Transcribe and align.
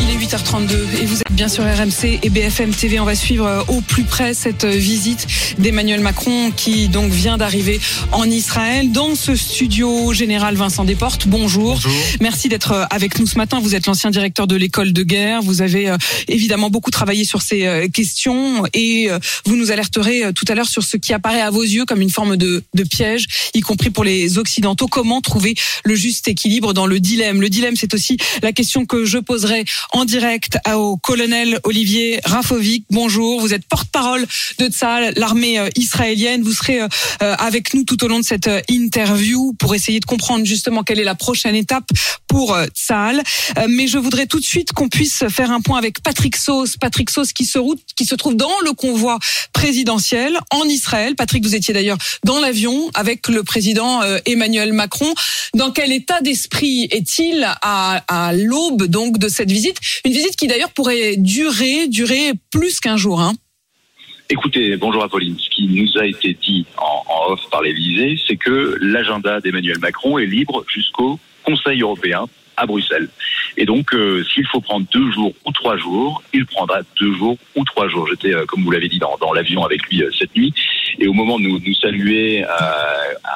Il 0.00 0.10
est 0.10 0.16
8h32 0.16 1.02
et 1.02 1.06
vous 1.06 1.20
êtes 1.20 1.32
bien 1.32 1.48
sur 1.48 1.64
RMC 1.64 2.20
et 2.22 2.30
BFM 2.30 2.74
TV. 2.74 3.00
On 3.00 3.04
va 3.04 3.14
suivre 3.14 3.46
euh, 3.46 3.62
au 3.68 3.80
plus 3.80 4.04
près 4.04 4.32
cette 4.32 4.64
euh, 4.64 4.70
visite 4.70 5.26
d'Emmanuel 5.58 6.00
Macron 6.00 6.50
qui 6.56 6.88
donc 6.88 7.12
vient 7.12 7.36
d'arriver 7.36 7.80
en 8.12 8.24
Israël 8.24 8.92
dans 8.92 9.14
ce 9.14 9.36
studio 9.36 10.12
général 10.12 10.54
Vincent 10.54 10.84
Desportes. 10.84 11.28
Bonjour. 11.28 11.74
Bonjour. 11.74 11.92
Merci 12.20 12.48
d'être 12.48 12.72
euh, 12.72 12.84
avec 12.90 13.18
nous 13.18 13.26
ce 13.26 13.36
matin. 13.36 13.60
Vous 13.60 13.74
êtes 13.74 13.86
l'ancien 13.86 14.10
directeur 14.10 14.46
de 14.46 14.56
l'école 14.56 14.92
de 14.92 15.02
guerre. 15.02 15.42
Vous 15.42 15.60
avez 15.60 15.94
évidemment 16.28 16.70
beaucoup 16.70 16.90
travaillé 16.90 17.24
sur 17.24 17.42
ces 17.42 17.88
questions 17.92 18.64
et 18.72 19.08
vous 19.44 19.56
nous 19.56 19.70
alerterez 19.70 20.32
tout 20.34 20.44
à 20.48 20.54
l'heure 20.54 20.68
sur 20.68 20.82
ce 20.82 20.96
qui 20.96 21.12
apparaît 21.12 21.40
à 21.40 21.50
vos 21.50 21.62
yeux 21.62 21.84
comme 21.84 22.00
une 22.00 22.10
forme 22.10 22.36
de, 22.36 22.62
de 22.74 22.82
piège, 22.82 23.26
y 23.54 23.60
compris 23.60 23.90
pour 23.90 24.04
les 24.04 24.38
Occidentaux. 24.38 24.88
Comment 24.88 25.20
trouver 25.20 25.54
le 25.84 25.94
juste 25.94 26.28
équilibre 26.28 26.72
dans 26.72 26.86
le 26.86 27.00
dilemme? 27.00 27.40
Le 27.40 27.48
dilemme, 27.48 27.76
c'est 27.76 27.94
aussi 27.94 28.16
la 28.42 28.52
question 28.52 28.86
que 28.86 29.04
je 29.04 29.18
poserai 29.18 29.64
en 29.92 30.04
direct 30.04 30.58
au 30.74 30.96
colonel 30.96 31.58
Olivier 31.64 32.20
Rafovic. 32.24 32.84
Bonjour, 32.90 33.40
vous 33.40 33.54
êtes 33.54 33.66
porte-parole 33.66 34.26
de 34.58 34.66
Tsahal, 34.68 35.12
l'armée 35.16 35.58
euh, 35.58 35.68
israélienne. 35.76 36.42
Vous 36.42 36.52
serez 36.52 36.80
euh, 36.80 36.88
euh, 37.22 37.34
avec 37.38 37.74
nous 37.74 37.84
tout 37.84 38.02
au 38.04 38.08
long 38.08 38.18
de 38.18 38.24
cette 38.24 38.50
interview 38.68 39.54
pour 39.58 39.74
essayer 39.74 40.00
de 40.00 40.04
comprendre 40.04 40.44
justement 40.44 40.82
quelle 40.82 41.00
est 41.00 41.04
la 41.04 41.14
prochaine 41.14 41.54
étape 41.54 41.88
pour 42.26 42.56
Tsahal. 42.74 43.22
Mais 43.68 43.86
je 43.86 43.98
voudrais 43.98 44.26
tout 44.26 44.40
de 44.40 44.44
suite 44.44 44.72
qu'on 44.72 44.88
puisse 44.88 45.24
faire 45.28 45.50
un 45.50 45.60
point 45.60 45.78
avec 45.78 46.02
Patrick 46.02 46.36
Sauce. 46.36 46.76
Patrick 46.76 47.10
Sauce 47.10 47.32
qui 47.32 47.44
se, 47.44 47.58
route, 47.58 47.80
qui 47.96 48.04
se 48.04 48.14
trouve 48.14 48.34
dans 48.34 48.58
le 48.64 48.72
convoi 48.72 49.18
présidentiel 49.52 50.38
en 50.50 50.64
Israël. 50.64 51.14
Patrick, 51.14 51.44
vous 51.44 51.54
étiez 51.54 51.72
d'ailleurs 51.72 51.98
dans 52.24 52.40
l'avion 52.40 52.90
avec 52.94 53.28
le 53.28 53.44
président 53.44 54.02
Emmanuel 54.26 54.72
Macron. 54.72 55.12
Dans 55.54 55.70
quel 55.70 55.92
état 55.92 56.20
d'esprit 56.22 56.88
est-il 56.90 57.46
à, 57.62 58.02
à 58.08 58.32
l'aube 58.32 58.84
donc 58.86 59.18
de 59.18 59.28
cette 59.28 59.50
visite 59.50 59.63
une 60.04 60.12
visite 60.12 60.36
qui 60.36 60.46
d'ailleurs 60.46 60.72
pourrait 60.72 61.16
durer, 61.16 61.88
durer 61.88 62.32
plus 62.50 62.80
qu'un 62.80 62.96
jour. 62.96 63.20
Hein. 63.20 63.32
Écoutez, 64.30 64.76
bonjour 64.76 65.04
Apolline. 65.04 65.36
Ce 65.38 65.50
qui 65.50 65.66
nous 65.68 65.98
a 65.98 66.06
été 66.06 66.34
dit 66.34 66.64
en, 66.78 67.32
off 67.32 67.40
par 67.50 67.62
l'Élysée, 67.62 68.18
c'est 68.26 68.36
que 68.36 68.76
l'agenda 68.80 69.40
d'Emmanuel 69.40 69.78
Macron 69.78 70.18
est 70.18 70.26
libre 70.26 70.64
jusqu'au 70.66 71.18
Conseil 71.44 71.82
européen 71.82 72.26
à 72.56 72.66
Bruxelles. 72.66 73.08
Et 73.56 73.66
donc, 73.66 73.92
euh, 73.94 74.24
s'il 74.32 74.46
faut 74.46 74.60
prendre 74.60 74.86
deux 74.92 75.10
jours 75.12 75.34
ou 75.44 75.52
trois 75.52 75.76
jours, 75.76 76.22
il 76.32 76.46
prendra 76.46 76.80
deux 76.98 77.14
jours 77.14 77.36
ou 77.54 77.64
trois 77.64 77.88
jours. 77.88 78.08
J'étais, 78.08 78.34
euh, 78.34 78.46
comme 78.46 78.62
vous 78.62 78.70
l'avez 78.70 78.88
dit, 78.88 78.98
dans, 78.98 79.32
l'avion 79.32 79.64
avec 79.64 79.82
lui 79.88 80.02
euh, 80.02 80.10
cette 80.18 80.34
nuit. 80.34 80.54
Et 80.98 81.06
au 81.06 81.12
moment 81.12 81.38
de 81.38 81.44
nous, 81.44 81.74
saluer, 81.74 82.44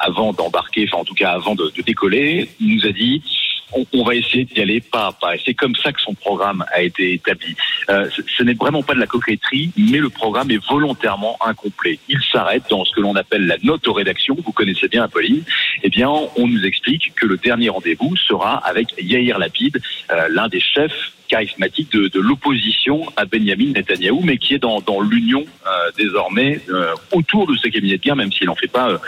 avant 0.03 0.33
d'embarquer, 0.33 0.87
enfin 0.87 1.01
en 1.01 1.05
tout 1.05 1.13
cas 1.13 1.31
avant 1.31 1.55
de 1.55 1.71
décoller, 1.85 2.49
il 2.59 2.75
nous 2.77 2.85
a 2.85 2.91
dit 2.91 3.21
on, 3.71 4.03
va 4.03 4.15
essayer 4.15 4.45
d'y 4.45 4.61
aller 4.61 4.81
pas 4.81 5.07
à 5.07 5.11
pas. 5.11 5.35
Et 5.35 5.41
c'est 5.45 5.53
comme 5.53 5.75
ça 5.75 5.91
que 5.91 6.01
son 6.01 6.13
programme 6.13 6.65
a 6.73 6.81
été 6.81 7.13
établi. 7.13 7.55
Euh, 7.89 8.09
ce 8.09 8.43
n'est 8.43 8.53
vraiment 8.53 8.83
pas 8.83 8.93
de 8.93 8.99
la 8.99 9.07
coquetterie, 9.07 9.71
mais 9.77 9.99
le 9.99 10.09
programme 10.09 10.51
est 10.51 10.63
volontairement 10.67 11.37
incomplet. 11.45 11.99
Il 12.07 12.19
s'arrête 12.31 12.63
dans 12.69 12.85
ce 12.85 12.93
que 12.93 13.01
l'on 13.01 13.15
appelle 13.15 13.45
la 13.45 13.57
note 13.63 13.87
aux 13.87 13.93
rédactions. 13.93 14.35
Vous 14.43 14.51
connaissez 14.51 14.87
bien 14.87 15.03
Apolline. 15.03 15.43
Eh 15.83 15.89
bien, 15.89 16.09
on 16.09 16.47
nous 16.47 16.65
explique 16.65 17.13
que 17.15 17.25
le 17.25 17.37
dernier 17.37 17.69
rendez-vous 17.69 18.15
sera 18.15 18.57
avec 18.57 18.93
Yair 18.99 19.39
Lapid, 19.39 19.79
euh, 20.11 20.27
l'un 20.29 20.47
des 20.47 20.61
chefs 20.61 21.13
charismatiques 21.27 21.91
de, 21.91 22.19
l'opposition 22.19 23.05
à 23.15 23.25
Benjamin 23.25 23.71
Netanyahou, 23.73 24.21
mais 24.23 24.37
qui 24.37 24.55
est 24.55 24.59
dans, 24.59 24.81
l'union 25.01 25.45
euh, 25.67 25.91
désormais 25.95 26.59
autour 27.11 27.45
de 27.45 27.55
ce 27.55 27.67
cabinet 27.67 27.97
de 27.97 28.01
guerre, 28.01 28.15
même 28.15 28.31
s'il 28.31 28.47
n'en 28.47 28.55
fait 28.55 28.67
pas 28.67 28.99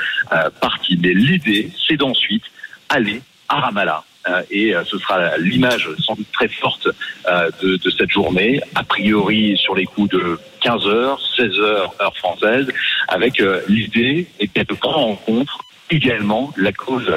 partie. 0.62 0.98
Mais 1.02 1.14
l'idée, 1.14 1.72
c'est 1.88 1.98
d'ensuite 1.98 2.44
aller 2.90 3.22
à 3.50 3.60
Ramallah 3.60 4.04
et 4.50 4.76
euh, 4.76 4.84
ce 4.86 4.98
sera 4.98 5.38
l'image 5.38 5.90
sans 6.00 6.16
doute 6.16 6.32
très 6.32 6.48
forte 6.48 6.88
euh, 7.28 7.50
de, 7.62 7.78
de, 7.78 7.90
cette 7.90 8.10
journée, 8.10 8.62
a 8.76 8.84
priori 8.84 9.58
sur 9.58 9.76
les 9.76 9.86
coups 9.86 10.10
de 10.10 10.40
15 10.62 10.86
heures, 10.88 11.20
16 11.36 11.60
heures 11.60 11.94
heure 12.02 12.16
française, 12.18 12.68
avec 13.08 13.42
l'idée 13.68 14.28
peut-être 14.40 14.76
prendre 14.76 15.08
en 15.08 15.16
compte 15.16 15.50
également 15.90 16.54
la 16.58 16.72
cause. 16.72 17.12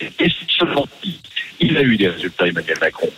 Et 0.00 0.28
seulement 0.48 0.86
il 1.60 1.76
a 1.76 1.82
eu 1.82 1.96
des 1.96 2.08
résultats, 2.08 2.48
Emmanuel 2.48 2.78
Macron, 2.80 3.08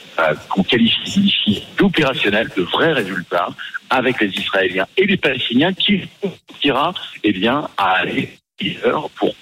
qu'on 0.48 0.62
qualifie 0.62 1.62
d'opérationnels, 1.78 2.50
de 2.56 2.62
vrais 2.62 2.92
résultats, 2.92 3.48
avec 3.90 4.20
les 4.20 4.28
Israéliens 4.28 4.86
et 4.96 5.06
les 5.06 5.16
Palestiniens, 5.16 5.72
qui 5.72 6.02
dira 6.62 6.92
eh 7.24 7.32
bien, 7.32 7.68
à 7.76 7.92
aller 7.92 8.30
pour 9.16 9.34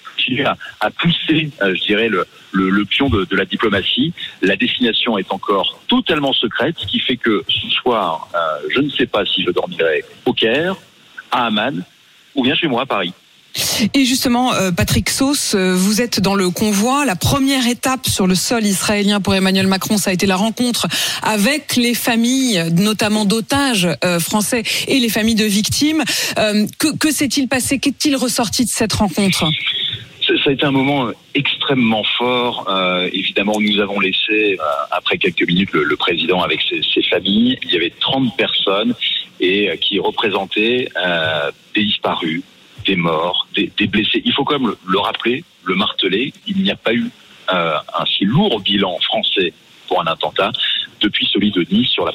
à, 0.79 0.91
pousser, 0.91 1.49
euh, 1.61 1.75
je 1.75 1.81
dirais, 1.83 2.09
le, 2.09 2.85
pion 2.85 3.09
de, 3.09 3.27
la 3.31 3.45
diplomatie. 3.45 4.13
La 4.41 4.55
destination 4.55 5.17
est 5.17 5.31
encore 5.31 5.79
totalement 5.87 6.33
secrète, 6.33 6.75
ce 6.77 6.87
qui 6.87 6.99
fait 6.99 7.17
que 7.17 7.43
ce 7.47 7.69
soir, 7.69 8.27
euh, 8.33 8.67
je 8.73 8.79
ne 8.79 8.89
sais 8.89 9.05
pas 9.05 9.25
si 9.25 9.43
je 9.43 9.51
dormirai 9.51 10.03
au 10.25 10.33
Caire, 10.33 10.75
à 11.31 11.47
Amman, 11.47 11.83
ou 12.35 12.43
bien 12.43 12.55
chez 12.55 12.67
moi 12.67 12.83
à 12.83 12.85
Paris. 12.85 13.13
Et 13.93 14.03
justement, 14.03 14.53
euh, 14.53 14.71
Patrick 14.71 15.09
Sauce, 15.09 15.55
vous 15.55 16.01
êtes 16.01 16.19
dans 16.19 16.35
le 16.35 16.49
convoi. 16.49 17.05
La 17.05 17.15
première 17.15 17.65
étape 17.67 18.05
sur 18.05 18.27
le 18.27 18.35
sol 18.35 18.65
israélien 18.65 19.21
pour 19.21 19.33
Emmanuel 19.33 19.67
Macron, 19.67 19.97
ça 19.97 20.09
a 20.09 20.13
été 20.13 20.25
la 20.25 20.35
rencontre 20.35 20.87
avec 21.21 21.77
les 21.77 21.93
familles, 21.93 22.65
notamment 22.73 23.23
d'otages 23.23 23.87
français 24.19 24.63
et 24.89 24.99
les 24.99 25.07
familles 25.07 25.35
de 25.35 25.45
victimes. 25.45 26.03
que 26.35 27.11
s'est-il 27.11 27.47
passé? 27.47 27.79
Qu'est-il 27.79 28.17
ressorti 28.17 28.65
de 28.65 28.69
cette 28.69 28.91
rencontre? 28.91 29.45
Ça 30.45 30.51
a 30.51 30.53
été 30.53 30.63
un 30.63 30.71
moment 30.71 31.07
euh, 31.07 31.13
extrêmement 31.33 32.03
fort. 32.03 32.67
Euh, 32.69 33.09
évidemment, 33.11 33.55
nous 33.59 33.79
avons 33.79 33.99
laissé, 33.99 34.57
euh, 34.59 34.63
après 34.91 35.17
quelques 35.17 35.45
minutes, 35.47 35.71
le, 35.73 35.95
président 35.95 36.43
avec 36.43 36.61
ses, 36.61 37.01
familles. 37.01 37.57
Il 37.63 37.71
y 37.71 37.75
avait 37.75 37.91
30 37.99 38.37
personnes 38.37 38.93
et 39.39 39.75
qui 39.81 39.99
représentaient 39.99 40.87
des 41.73 41.83
disparus, 41.83 42.41
des 42.85 42.95
morts, 42.95 43.47
des, 43.55 43.87
blessés. 43.87 44.21
Il 44.23 44.33
faut 44.33 44.43
quand 44.43 44.59
même 44.59 44.75
le, 44.85 44.99
rappeler, 44.99 45.43
le 45.63 45.75
marteler. 45.75 46.31
Il 46.47 46.61
n'y 46.61 46.71
a 46.71 46.75
pas 46.75 46.93
eu 46.93 47.09
un 47.49 48.05
si 48.05 48.25
lourd 48.25 48.59
bilan 48.61 48.97
français 48.99 49.53
pour 49.87 50.01
un 50.01 50.07
attentat 50.07 50.51
depuis 51.01 51.27
celui 51.31 51.51
de 51.51 51.65
Nice 51.71 51.89
sur 51.89 52.05
la, 52.05 52.11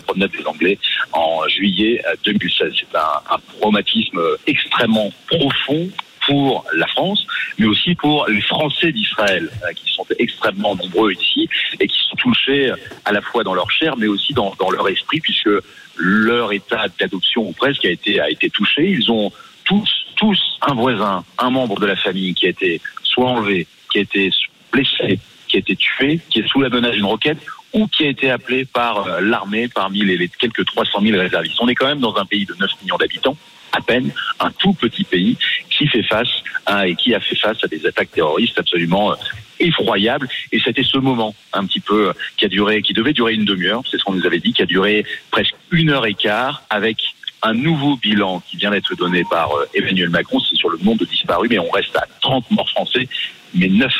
promenade 0.00 0.30
des 0.30 0.46
Anglais 0.46 0.78
en 1.12 1.46
juillet 1.48 2.02
2016. 2.24 2.72
C'est 2.78 2.96
un 2.96 3.38
traumatisme 3.60 4.20
extrêmement 4.46 5.10
profond 5.26 5.88
pour 6.28 6.66
la 6.74 6.86
France, 6.86 7.26
mais 7.58 7.66
aussi 7.66 7.94
pour 7.94 8.26
les 8.28 8.42
Français 8.42 8.92
d'Israël, 8.92 9.48
euh, 9.64 9.72
qui 9.72 9.90
sont 9.94 10.04
extrêmement 10.18 10.76
nombreux 10.76 11.12
ici 11.12 11.48
et 11.80 11.88
qui 11.88 11.98
sont 12.06 12.16
touchés 12.16 12.70
à 13.06 13.12
la 13.12 13.22
fois 13.22 13.42
dans 13.44 13.54
leur 13.54 13.70
chair, 13.70 13.96
mais 13.96 14.06
aussi 14.06 14.34
dans, 14.34 14.54
leur 14.70 14.86
esprit, 14.88 15.20
puisque 15.20 15.48
leur 15.96 16.52
état 16.52 16.84
d'adoption 17.00 17.48
ou 17.48 17.52
presque 17.52 17.86
a 17.86 17.90
été, 17.90 18.20
a 18.20 18.28
été 18.28 18.50
touché. 18.50 18.90
Ils 18.90 19.10
ont 19.10 19.32
tous, 19.64 19.90
tous 20.16 20.38
un 20.60 20.74
voisin, 20.74 21.24
un 21.38 21.50
membre 21.50 21.80
de 21.80 21.86
la 21.86 21.96
famille 21.96 22.34
qui 22.34 22.44
a 22.44 22.50
été 22.50 22.82
soit 23.02 23.26
enlevé, 23.26 23.66
qui 23.90 23.98
a 23.98 24.02
été 24.02 24.30
blessé, 24.70 25.18
qui 25.48 25.56
a 25.56 25.60
été 25.60 25.76
tué, 25.76 26.20
qui 26.28 26.40
est 26.40 26.46
sous 26.46 26.60
la 26.60 26.68
menace 26.68 26.92
d'une 26.92 27.06
roquette 27.06 27.38
ou 27.72 27.86
qui 27.86 28.04
a 28.04 28.08
été 28.08 28.30
appelé 28.30 28.64
par 28.66 29.06
euh, 29.06 29.20
l'armée 29.20 29.68
parmi 29.68 30.00
les 30.00 30.28
quelques 30.28 30.64
300 30.64 31.00
000 31.02 31.18
réservistes. 31.18 31.56
On 31.60 31.68
est 31.68 31.74
quand 31.74 31.86
même 31.86 32.00
dans 32.00 32.16
un 32.16 32.24
pays 32.24 32.44
de 32.46 32.54
9 32.54 32.70
millions 32.82 32.96
d'habitants 32.96 33.36
à 33.72 33.80
peine 33.80 34.10
un 34.40 34.50
tout 34.50 34.72
petit 34.72 35.04
pays 35.04 35.36
qui 35.78 35.86
fait 35.86 36.02
face 36.02 36.28
à, 36.66 36.88
et 36.88 36.96
qui 36.96 37.14
a 37.14 37.20
fait 37.20 37.36
face 37.36 37.62
à 37.62 37.68
des 37.68 37.86
attaques 37.86 38.10
terroristes 38.10 38.58
absolument 38.58 39.12
euh, 39.12 39.14
effroyables. 39.60 40.28
Et 40.52 40.60
c'était 40.60 40.82
ce 40.82 40.98
moment 40.98 41.34
un 41.52 41.64
petit 41.64 41.80
peu 41.80 42.12
qui 42.36 42.44
a 42.44 42.48
duré, 42.48 42.82
qui 42.82 42.92
devait 42.92 43.12
durer 43.12 43.34
une 43.34 43.44
demi-heure, 43.44 43.82
c'est 43.88 43.96
ce 43.98 44.04
qu'on 44.04 44.14
nous 44.14 44.26
avait 44.26 44.40
dit, 44.40 44.52
qui 44.52 44.62
a 44.62 44.66
duré 44.66 45.06
presque 45.30 45.54
une 45.70 45.90
heure 45.90 46.06
et 46.06 46.14
quart 46.14 46.62
avec 46.68 46.98
un 47.42 47.54
nouveau 47.54 47.96
bilan 47.96 48.40
qui 48.40 48.56
vient 48.56 48.72
d'être 48.72 48.94
donné 48.96 49.22
par 49.30 49.52
euh, 49.54 49.68
Emmanuel 49.72 50.10
Macron, 50.10 50.40
c'est 50.40 50.56
sur 50.56 50.70
le 50.70 50.78
nombre 50.78 50.98
de 50.98 51.04
disparus, 51.04 51.48
mais 51.48 51.60
on 51.60 51.70
reste 51.70 51.96
à 51.96 52.06
30 52.20 52.50
morts 52.50 52.68
français, 52.70 53.08
mais 53.54 53.68
9 53.68 53.92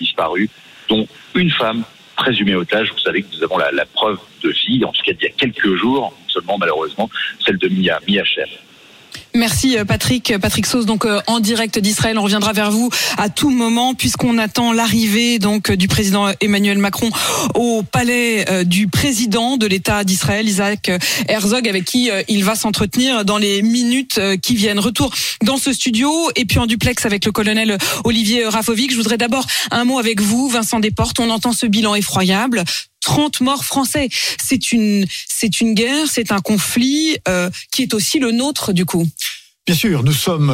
disparus, 0.00 0.50
dont 0.88 1.06
une 1.36 1.50
femme 1.50 1.84
présumée 2.16 2.56
otage. 2.56 2.90
Vous 2.92 2.98
savez 2.98 3.22
que 3.22 3.28
nous 3.36 3.44
avons 3.44 3.58
la, 3.58 3.86
preuve 3.86 4.18
de 4.42 4.50
vie, 4.50 4.84
en 4.84 4.92
tout 4.92 5.02
cas 5.02 5.12
il 5.18 5.22
y 5.22 5.26
a 5.26 5.30
quelques 5.30 5.76
jours, 5.76 6.12
seulement 6.26 6.58
malheureusement, 6.58 7.08
celle 7.44 7.58
de 7.58 7.68
Mia, 7.68 8.00
Mia. 8.08 8.24
Merci 9.34 9.78
euh, 9.78 9.84
Patrick. 9.84 10.34
Patrick 10.38 10.66
Sauce, 10.66 10.86
donc 10.86 11.04
euh, 11.04 11.20
en 11.26 11.40
direct 11.40 11.78
d'Israël. 11.78 12.18
On 12.18 12.22
reviendra 12.22 12.52
vers 12.52 12.70
vous 12.70 12.90
à 13.16 13.28
tout 13.28 13.50
moment 13.50 13.94
puisqu'on 13.94 14.38
attend 14.38 14.72
l'arrivée 14.72 15.38
donc 15.38 15.70
du 15.70 15.88
président 15.88 16.32
Emmanuel 16.40 16.78
Macron 16.78 17.10
au 17.54 17.82
palais 17.82 18.48
euh, 18.50 18.64
du 18.64 18.88
président 18.88 19.56
de 19.56 19.66
l'État 19.66 20.04
d'Israël, 20.04 20.48
Isaac 20.48 20.90
Herzog, 21.28 21.68
avec 21.68 21.84
qui 21.84 22.10
il 22.28 22.44
va 22.44 22.54
s'entretenir 22.54 23.24
dans 23.24 23.38
les 23.38 23.62
minutes 23.62 24.20
qui 24.42 24.56
viennent. 24.56 24.78
Retour 24.78 25.12
dans 25.44 25.56
ce 25.56 25.72
studio 25.72 26.10
et 26.36 26.44
puis 26.44 26.58
en 26.58 26.66
duplex 26.66 27.06
avec 27.06 27.24
le 27.24 27.32
colonel 27.32 27.78
Olivier 28.04 28.46
Rafovic. 28.46 28.90
Je 28.90 28.96
voudrais 28.96 29.18
d'abord 29.18 29.46
un 29.70 29.84
mot 29.84 29.98
avec 29.98 30.20
vous, 30.20 30.48
Vincent 30.48 30.80
Desportes. 30.80 31.20
On 31.20 31.30
entend 31.30 31.52
ce 31.52 31.66
bilan 31.66 31.94
effroyable. 31.94 32.64
30 33.00 33.40
morts 33.40 33.64
français. 33.64 34.08
C'est 34.42 34.72
une, 34.72 35.06
c'est 35.26 35.60
une 35.60 35.74
guerre, 35.74 36.06
c'est 36.08 36.32
un 36.32 36.40
conflit 36.40 37.16
euh, 37.28 37.50
qui 37.72 37.82
est 37.82 37.94
aussi 37.94 38.18
le 38.18 38.30
nôtre 38.30 38.72
du 38.72 38.84
coup. 38.84 39.06
Bien 39.70 39.76
sûr, 39.76 40.02
nous 40.02 40.10
sommes 40.10 40.52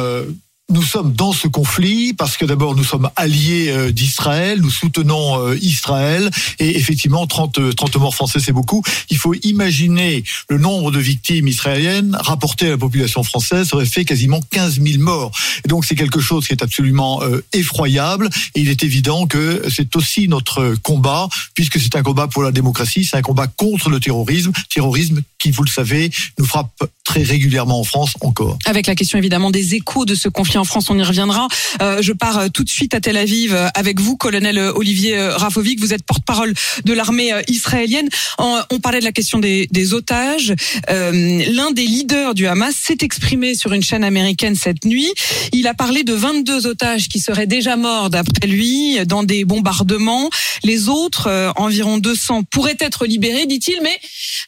nous 0.69 0.83
sommes 0.83 1.13
dans 1.13 1.31
ce 1.31 1.47
conflit 1.47 2.13
parce 2.13 2.35
que 2.35 2.45
d'abord 2.45 2.75
nous 2.75 2.83
sommes 2.83 3.09
alliés 3.15 3.69
euh, 3.69 3.91
d'Israël, 3.91 4.59
nous 4.59 4.69
soutenons 4.69 5.41
euh, 5.41 5.57
Israël 5.61 6.29
et 6.59 6.75
effectivement 6.75 7.25
30 7.25 7.75
30 7.75 7.95
morts 7.95 8.13
français 8.13 8.39
c'est 8.41 8.51
beaucoup. 8.51 8.83
Il 9.09 9.17
faut 9.17 9.33
imaginer 9.43 10.25
le 10.49 10.57
nombre 10.57 10.91
de 10.91 10.99
victimes 10.99 11.47
israéliennes 11.47 12.17
rapporté 12.19 12.67
à 12.67 12.71
la 12.71 12.77
population 12.77 13.23
française 13.23 13.69
ça 13.69 13.77
aurait 13.77 13.85
fait 13.85 14.03
quasiment 14.03 14.41
15 14.51 14.81
000 14.81 15.01
morts. 15.01 15.31
Et 15.63 15.69
donc 15.69 15.85
c'est 15.85 15.95
quelque 15.95 16.19
chose 16.19 16.47
qui 16.47 16.53
est 16.53 16.61
absolument 16.61 17.23
euh, 17.23 17.41
effroyable 17.53 18.29
et 18.55 18.59
il 18.59 18.69
est 18.69 18.83
évident 18.83 19.25
que 19.25 19.63
c'est 19.73 19.95
aussi 19.95 20.27
notre 20.27 20.75
combat 20.83 21.29
puisque 21.53 21.79
c'est 21.79 21.95
un 21.95 22.03
combat 22.03 22.27
pour 22.27 22.43
la 22.43 22.51
démocratie, 22.51 23.05
c'est 23.05 23.15
un 23.15 23.21
combat 23.21 23.47
contre 23.47 23.89
le 23.89 24.01
terrorisme, 24.01 24.51
terrorisme 24.69 25.21
qui 25.39 25.51
vous 25.51 25.63
le 25.63 25.69
savez 25.69 26.11
nous 26.37 26.45
frappe 26.45 26.83
très 27.05 27.23
régulièrement 27.23 27.79
en 27.79 27.83
France 27.85 28.15
encore. 28.19 28.57
Avec 28.65 28.87
la 28.87 28.95
question 28.95 29.17
évidemment 29.17 29.49
des 29.49 29.75
échos 29.75 30.03
de 30.03 30.13
ce 30.13 30.27
conflit 30.27 30.56
en 30.57 30.63
France, 30.63 30.89
on 30.89 30.97
y 30.97 31.03
reviendra. 31.03 31.47
Euh, 31.81 32.01
je 32.01 32.13
pars 32.13 32.39
euh, 32.39 32.47
tout 32.49 32.63
de 32.63 32.69
suite 32.69 32.93
à 32.93 32.99
Tel 32.99 33.17
Aviv 33.17 33.53
euh, 33.53 33.67
avec 33.73 33.99
vous, 33.99 34.17
colonel 34.17 34.59
Olivier 34.59 35.19
Rafovic. 35.19 35.79
Vous 35.79 35.93
êtes 35.93 36.03
porte-parole 36.03 36.53
de 36.85 36.93
l'armée 36.93 37.31
israélienne. 37.47 38.09
on 38.39 38.79
parlait 38.79 38.99
de 38.99 39.05
la 39.05 39.11
question 39.11 39.39
des, 39.39 39.93
otages. 39.93 40.53
L'un 40.89 41.71
des 41.71 41.85
leaders 41.85 42.33
du 42.33 42.47
Hamas 42.47 42.75
s'est 42.75 42.97
exprimé 43.01 43.55
sur 43.55 43.73
une 43.73 43.83
chaîne 43.83 44.03
américaine 44.03 44.55
cette 44.55 44.85
nuit. 44.85 45.11
Il 45.53 45.67
a 45.67 45.73
parlé 45.73 46.03
de 46.03 46.13
22 46.13 46.67
otages 46.67 47.07
qui 47.07 47.19
seraient 47.19 47.47
déjà 47.47 47.75
morts, 47.75 48.09
d'après 48.09 48.47
lui, 48.47 48.97
dans 49.05 49.23
des 49.23 49.45
bombardements. 49.45 50.29
Les 50.63 50.89
autres, 50.89 51.53
environ 51.55 51.97
200, 51.97 52.43
pourraient 52.43 52.77
être 52.79 53.05
libérés, 53.05 53.45
dit-il, 53.45 53.79
mais 53.81 53.97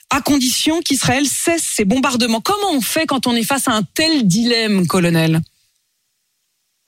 à 0.09 0.21
condition 0.21 0.81
qu'Israël 0.81 1.25
cesse 1.25 1.63
ses 1.75 1.85
bombardements. 1.85 2.41
Comment 2.41 2.73
on 2.73 2.81
fait 2.81 3.05
quand 3.05 3.27
on 3.27 3.35
est 3.35 3.43
face 3.43 3.67
à 3.67 3.71
un 3.71 3.83
tel 3.83 4.27
dilemme, 4.27 4.87
colonel? 4.87 5.41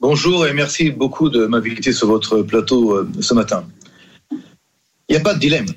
Bonjour 0.02 0.48
et 0.48 0.54
merci 0.54 0.90
beaucoup 0.90 1.30
de 1.30 1.46
m'inviter 1.46 1.94
sur 1.94 2.08
votre 2.08 2.42
plateau 2.42 2.94
euh, 2.94 3.08
ce 3.20 3.36
matin. 3.36 3.68
Il 4.32 5.12
n'y 5.12 5.16
a 5.16 5.20
pas 5.20 5.36
de 5.36 5.40
dilemme. 5.40 5.68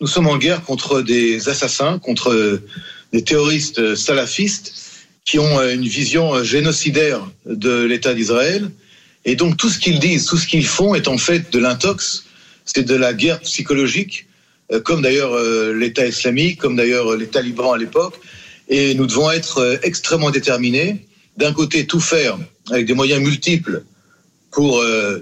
Nous 0.00 0.08
sommes 0.08 0.26
en 0.26 0.36
guerre 0.36 0.64
contre 0.64 1.00
des 1.00 1.48
assassins, 1.48 2.00
contre 2.00 2.60
des 3.12 3.22
terroristes 3.22 3.94
salafistes 3.94 4.74
qui 5.24 5.38
ont 5.38 5.60
une 5.62 5.86
vision 5.86 6.42
génocidaire 6.42 7.24
de 7.46 7.84
l'État 7.84 8.14
d'Israël. 8.14 8.68
Et 9.24 9.36
donc 9.36 9.56
tout 9.56 9.68
ce 9.68 9.78
qu'ils 9.78 10.00
disent, 10.00 10.24
tout 10.24 10.38
ce 10.38 10.48
qu'ils 10.48 10.66
font 10.66 10.96
est 10.96 11.06
en 11.06 11.16
fait 11.16 11.52
de 11.52 11.60
l'intox, 11.60 12.24
c'est 12.64 12.82
de 12.82 12.96
la 12.96 13.14
guerre 13.14 13.38
psychologique, 13.42 14.26
euh, 14.72 14.80
comme 14.80 15.02
d'ailleurs 15.02 15.34
euh, 15.34 15.72
l'État 15.72 16.04
islamique, 16.04 16.58
comme 16.58 16.74
d'ailleurs 16.74 17.16
les 17.16 17.28
talibans 17.28 17.74
à 17.74 17.78
l'époque. 17.78 18.18
Et 18.68 18.96
nous 18.96 19.06
devons 19.06 19.30
être 19.30 19.78
extrêmement 19.84 20.32
déterminés. 20.32 21.06
D'un 21.38 21.52
côté, 21.52 21.86
tout 21.86 22.00
faire 22.00 22.36
avec 22.70 22.86
des 22.86 22.94
moyens 22.94 23.22
multiples 23.22 23.84
pour 24.50 24.80
euh, 24.80 25.20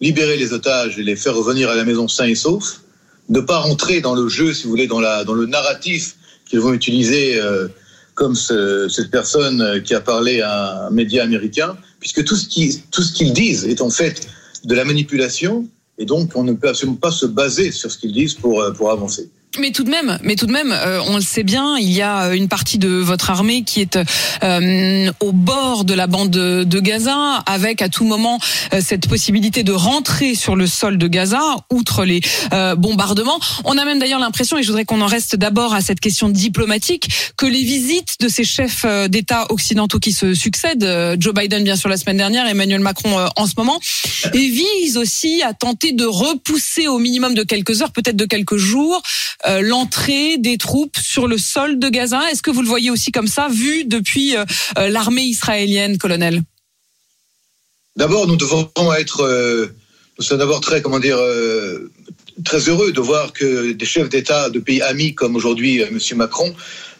libérer 0.00 0.36
les 0.36 0.52
otages 0.52 0.98
et 0.98 1.02
les 1.02 1.16
faire 1.16 1.34
revenir 1.34 1.68
à 1.68 1.74
la 1.74 1.84
maison 1.84 2.06
sains 2.06 2.26
et 2.26 2.36
saufs, 2.36 2.82
ne 3.28 3.40
pas 3.40 3.58
rentrer 3.58 4.00
dans 4.00 4.14
le 4.14 4.28
jeu, 4.28 4.54
si 4.54 4.64
vous 4.64 4.70
voulez, 4.70 4.86
dans, 4.86 5.00
la, 5.00 5.24
dans 5.24 5.34
le 5.34 5.46
narratif 5.46 6.16
qu'ils 6.48 6.60
vont 6.60 6.72
utiliser 6.72 7.40
euh, 7.40 7.68
comme 8.14 8.36
ce, 8.36 8.88
cette 8.88 9.10
personne 9.10 9.82
qui 9.82 9.92
a 9.94 10.00
parlé 10.00 10.40
à 10.40 10.86
un 10.86 10.90
média 10.90 11.24
américain, 11.24 11.76
puisque 11.98 12.24
tout 12.24 12.36
ce 12.36 13.12
qu'ils 13.12 13.32
disent 13.32 13.64
est 13.64 13.80
en 13.80 13.90
fait 13.90 14.28
de 14.64 14.74
la 14.74 14.84
manipulation, 14.84 15.66
et 15.98 16.04
donc 16.06 16.32
on 16.36 16.44
ne 16.44 16.52
peut 16.52 16.68
absolument 16.68 16.96
pas 16.96 17.12
se 17.12 17.26
baser 17.26 17.72
sur 17.72 17.90
ce 17.90 17.98
qu'ils 17.98 18.12
disent 18.12 18.34
pour, 18.34 18.62
euh, 18.62 18.72
pour 18.72 18.90
avancer. 18.90 19.28
Mais 19.58 19.72
tout 19.72 19.82
de 19.82 19.90
même, 19.90 20.16
mais 20.22 20.36
tout 20.36 20.46
de 20.46 20.52
même, 20.52 20.70
euh, 20.70 21.00
on 21.08 21.16
le 21.16 21.22
sait 21.22 21.42
bien, 21.42 21.76
il 21.76 21.90
y 21.90 22.02
a 22.02 22.34
une 22.34 22.46
partie 22.46 22.78
de 22.78 22.88
votre 22.88 23.30
armée 23.30 23.64
qui 23.64 23.80
est 23.80 23.98
euh, 24.44 25.10
au 25.18 25.32
bord 25.32 25.84
de 25.84 25.92
la 25.92 26.06
bande 26.06 26.30
de, 26.30 26.80
Gaza, 26.80 27.42
avec 27.46 27.82
à 27.82 27.88
tout 27.88 28.04
moment 28.04 28.38
euh, 28.72 28.80
cette 28.80 29.08
possibilité 29.08 29.64
de 29.64 29.72
rentrer 29.72 30.36
sur 30.36 30.54
le 30.54 30.68
sol 30.68 30.98
de 30.98 31.08
Gaza, 31.08 31.40
outre 31.68 32.04
les 32.04 32.20
bombardements. 32.76 33.40
On 33.64 33.76
a 33.76 33.84
même 33.84 33.98
d'ailleurs 33.98 34.20
l'impression, 34.20 34.56
et 34.56 34.62
je 34.62 34.68
voudrais 34.68 34.84
qu'on 34.84 35.00
en 35.00 35.06
reste 35.06 35.34
d'abord 35.34 35.74
à 35.74 35.80
cette 35.80 35.98
question 35.98 36.28
diplomatique, 36.28 37.08
que 37.36 37.46
les 37.46 37.62
visites 37.62 38.20
de 38.20 38.28
ces 38.28 38.44
chefs 38.44 38.86
d'État 39.08 39.46
occidentaux 39.50 39.98
qui 39.98 40.12
se 40.12 40.34
succèdent, 40.34 41.16
Joe 41.18 41.34
Biden 41.34 41.64
bien 41.64 41.76
sûr 41.76 41.88
la 41.88 41.96
semaine 41.96 42.16
dernière, 42.16 42.46
Emmanuel 42.46 42.80
Macron 42.80 43.26
en 43.36 43.46
ce 43.46 43.54
moment, 43.56 43.80
et 44.32 44.48
visent 44.48 44.96
aussi 44.96 45.42
à 45.42 45.54
tenter 45.54 45.92
de 45.92 46.04
repousser 46.04 46.86
au 46.88 46.98
minimum 46.98 47.34
de 47.34 47.42
quelques 47.42 47.82
heures, 47.82 47.92
peut-être 47.92 48.16
de 48.16 48.26
quelques 48.26 48.56
jours, 48.56 49.02
euh, 49.46 49.62
l'entrée 49.62 50.36
des 50.36 50.58
troupes 50.58 50.98
sur 50.98 51.26
le 51.26 51.38
sol 51.38 51.78
de 51.78 51.88
Gaza. 51.88 52.20
Est-ce 52.30 52.42
que 52.42 52.50
vous 52.50 52.60
le 52.60 52.68
voyez 52.68 52.90
aussi 52.90 53.10
comme 53.10 53.26
ça, 53.26 53.48
vu 53.48 53.84
depuis 53.84 54.36
euh, 54.36 54.44
euh, 54.78 54.88
l'armée 54.88 55.22
israélienne, 55.22 55.96
colonel? 55.96 56.42
D'abord, 57.96 58.26
nous 58.26 58.36
devons 58.36 58.70
être, 58.98 59.70
nous 60.18 60.24
sommes 60.24 60.38
d'abord 60.38 60.60
très, 60.60 60.80
comment 60.80 61.00
dire, 61.00 61.18
très 62.44 62.68
heureux 62.68 62.92
de 62.92 63.00
voir 63.00 63.32
que 63.32 63.72
des 63.72 63.84
chefs 63.84 64.08
d'État 64.08 64.48
de 64.48 64.58
pays 64.58 64.80
amis 64.80 65.14
comme 65.14 65.36
aujourd'hui 65.36 65.80
M. 65.80 65.98
Macron, 66.14 66.54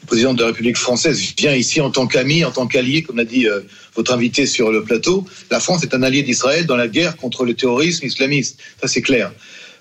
président 0.07 0.35
de 0.35 0.41
la 0.41 0.49
République 0.49 0.77
française, 0.77 1.19
vient 1.39 1.55
ici 1.55 1.81
en 1.81 1.91
tant 1.91 2.07
qu'ami, 2.07 2.45
en 2.45 2.51
tant 2.51 2.67
qu'allié, 2.67 3.03
comme 3.03 3.17
l'a 3.17 3.25
dit 3.25 3.47
votre 3.95 4.13
invité 4.13 4.47
sur 4.47 4.73
le 4.73 4.83
plateau. 4.83 5.25
La 5.51 5.61
France 5.61 5.85
est 5.85 5.95
un 5.95 6.03
allié 6.03 6.23
d'Israël 6.23 6.67
dans 6.67 6.77
la 6.77 6.89
guerre 6.89 7.17
contre 7.17 7.45
le 7.45 7.55
terrorisme 7.55 8.05
islamiste. 8.05 8.59
Ça, 8.81 8.89
c'est 8.89 9.01
clair. 9.01 9.33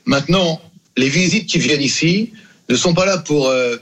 Maintenant, 0.06 0.62
les 0.96 1.10
visites 1.10 1.48
qui 1.48 1.58
viennent 1.58 1.82
ici 1.82 2.32
ne 2.70 2.76
sont 2.76 2.94
pas 2.94 3.06
là 3.06 3.18
pour 3.18 3.50
euh, 3.50 3.78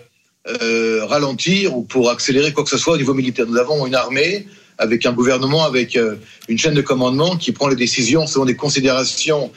euh, 0.61 1.05
ralentir 1.05 1.75
ou 1.75 1.83
pour 1.83 2.09
accélérer 2.09 2.53
quoi 2.53 2.63
que 2.63 2.69
ce 2.69 2.77
soit 2.77 2.93
au 2.93 2.97
niveau 2.97 3.13
militaire. 3.13 3.45
Nous 3.47 3.57
avons 3.57 3.85
une 3.85 3.95
armée 3.95 4.47
avec 4.77 5.05
un 5.05 5.11
gouvernement, 5.11 5.65
avec 5.65 5.95
euh, 5.95 6.15
une 6.47 6.57
chaîne 6.57 6.73
de 6.73 6.81
commandement 6.81 7.35
qui 7.35 7.51
prend 7.51 7.67
les 7.67 7.75
décisions 7.75 8.27
selon 8.27 8.45
des 8.45 8.55
considérations 8.55 9.51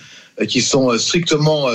qui 0.49 0.63
sont 0.63 0.97
strictement 0.97 1.69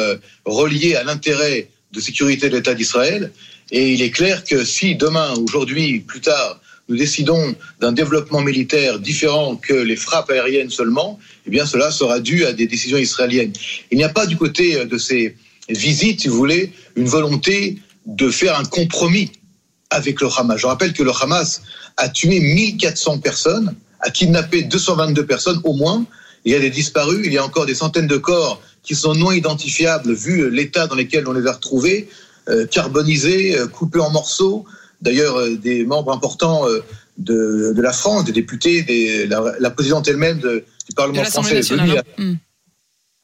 reliées 0.44 0.96
à 0.96 1.04
l'intérêt 1.04 1.69
de 1.92 2.00
sécurité 2.00 2.50
de 2.50 2.56
l'État 2.56 2.74
d'Israël. 2.74 3.31
Et 3.69 3.94
il 3.94 4.02
est 4.02 4.10
clair 4.10 4.44
que 4.44 4.66
si 4.66 4.96
demain, 4.96 5.36
aujourd'hui, 5.36 6.00
plus 6.00 6.22
tard, 6.22 6.60
nous 6.90 6.96
décidons 6.96 7.54
d'un 7.80 7.92
développement 7.92 8.42
militaire 8.42 8.98
différent 8.98 9.56
que 9.56 9.74
les 9.74 9.96
frappes 9.96 10.31
aériennes 10.31 10.72
seulement, 10.72 11.19
eh 11.46 11.52
bien 11.52 11.68
cela 11.68 11.92
sera 11.92 12.19
dû 12.19 12.44
à 12.46 12.54
des 12.54 12.66
décisions 12.66 12.98
israéliennes. 12.98 13.54
Il 13.92 14.00
n'y 14.00 14.04
a 14.04 14.10
pas 14.10 14.25
du 14.25 14.36
côté 14.36 14.84
de 14.84 14.98
ces 14.98 15.36
visite, 15.69 16.21
si 16.21 16.27
vous 16.27 16.38
voulez, 16.38 16.73
une 16.95 17.07
volonté 17.07 17.79
de 18.06 18.29
faire 18.29 18.59
un 18.59 18.65
compromis 18.65 19.31
avec 19.89 20.21
le 20.21 20.27
Hamas. 20.38 20.59
Je 20.59 20.67
rappelle 20.67 20.94
que 20.94 21.03
le 21.03 21.12
Hamas 21.12 21.62
a 21.97 22.09
tué 22.09 22.39
1400 22.39 23.19
personnes, 23.19 23.75
a 24.01 24.09
kidnappé 24.09 24.63
222 24.63 25.25
personnes 25.25 25.59
au 25.63 25.73
moins. 25.73 26.06
Il 26.44 26.51
y 26.51 26.56
a 26.56 26.59
des 26.59 26.69
disparus, 26.69 27.21
il 27.25 27.33
y 27.33 27.37
a 27.37 27.45
encore 27.45 27.66
des 27.66 27.75
centaines 27.75 28.07
de 28.07 28.18
corps 28.18 28.61
qui 28.83 28.94
sont 28.94 29.16
non 29.16 29.31
identifiables 29.31 30.13
vu 30.13 30.49
l'état 30.51 30.85
dans 30.87 30.95
lequel 30.95 31.28
on 31.28 31.33
les 31.33 31.47
a 31.47 31.54
retrouvés, 31.54 32.07
euh, 32.49 32.68
carbonisés, 32.68 33.57
euh, 33.57 33.68
coupés 33.68 33.99
en 33.99 34.11
morceaux. 34.11 34.66
D'ailleurs, 35.01 35.37
euh, 35.37 35.56
des 35.56 35.85
membres 35.85 36.11
importants 36.11 36.66
de, 37.18 37.73
la 37.78 37.94
France, 37.94 38.25
des 38.25 38.31
députés, 38.31 38.83
des, 38.83 39.25
la, 39.25 39.71
présidente 39.71 40.07
elle-même 40.07 40.40
du 40.40 40.95
Parlement 40.95 41.23
français 41.23 41.61
a, 41.73 42.21
hmm. 42.21 42.37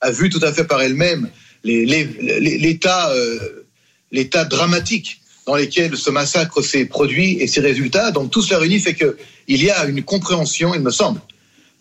a 0.01 0.11
vu 0.11 0.29
tout 0.29 0.39
à 0.41 0.51
fait 0.51 0.63
par 0.63 0.81
elle-même 0.81 1.29
l'état 1.63 3.11
euh, 3.11 3.65
l'état 4.11 4.45
dramatique 4.45 5.21
dans 5.45 5.55
lequel 5.55 5.95
ce 5.97 6.09
massacre 6.09 6.61
s'est 6.61 6.85
produit 6.85 7.37
et 7.39 7.47
ses 7.47 7.61
résultats. 7.61 8.11
Donc 8.11 8.31
tout 8.31 8.41
cela 8.41 8.59
réunit 8.59 8.79
fait 8.79 8.93
qu'il 8.93 9.63
y 9.63 9.69
a 9.69 9.85
une 9.85 10.03
compréhension, 10.03 10.73
il 10.75 10.81
me 10.81 10.91
semble, 10.91 11.19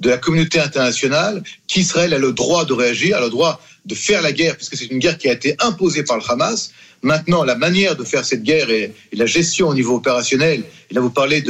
de 0.00 0.08
la 0.08 0.16
communauté 0.16 0.58
internationale 0.58 1.42
qu'Israël 1.66 2.14
a 2.14 2.18
le 2.18 2.32
droit 2.32 2.64
de 2.64 2.72
réagir, 2.72 3.18
a 3.18 3.20
le 3.20 3.28
droit 3.28 3.60
de 3.84 3.94
faire 3.94 4.22
la 4.22 4.32
guerre, 4.32 4.56
puisque 4.56 4.76
c'est 4.76 4.86
une 4.86 4.98
guerre 4.98 5.18
qui 5.18 5.28
a 5.28 5.32
été 5.32 5.54
imposée 5.58 6.04
par 6.04 6.16
le 6.16 6.22
Hamas. 6.28 6.72
Maintenant, 7.02 7.44
la 7.44 7.54
manière 7.54 7.96
de 7.96 8.04
faire 8.04 8.24
cette 8.24 8.42
guerre 8.42 8.70
et, 8.70 8.92
la 9.12 9.26
gestion 9.26 9.68
au 9.68 9.74
niveau 9.74 9.96
opérationnel, 9.96 10.64
et 10.90 10.94
là 10.94 11.00
vous 11.00 11.10
parlez 11.10 11.42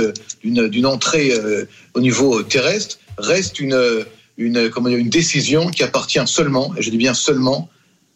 d'une 0.42 0.86
entrée 0.86 1.32
euh, 1.32 1.64
au 1.94 2.00
niveau 2.00 2.42
terrestre, 2.42 2.98
reste 3.18 3.60
une, 3.60 4.04
une, 4.36 4.70
comment 4.70 4.88
dire, 4.88 4.98
une 4.98 5.10
décision 5.10 5.70
qui 5.70 5.82
appartient 5.82 6.26
seulement, 6.26 6.74
et 6.76 6.82
je 6.82 6.90
dis 6.90 6.96
bien 6.96 7.14
seulement, 7.14 7.68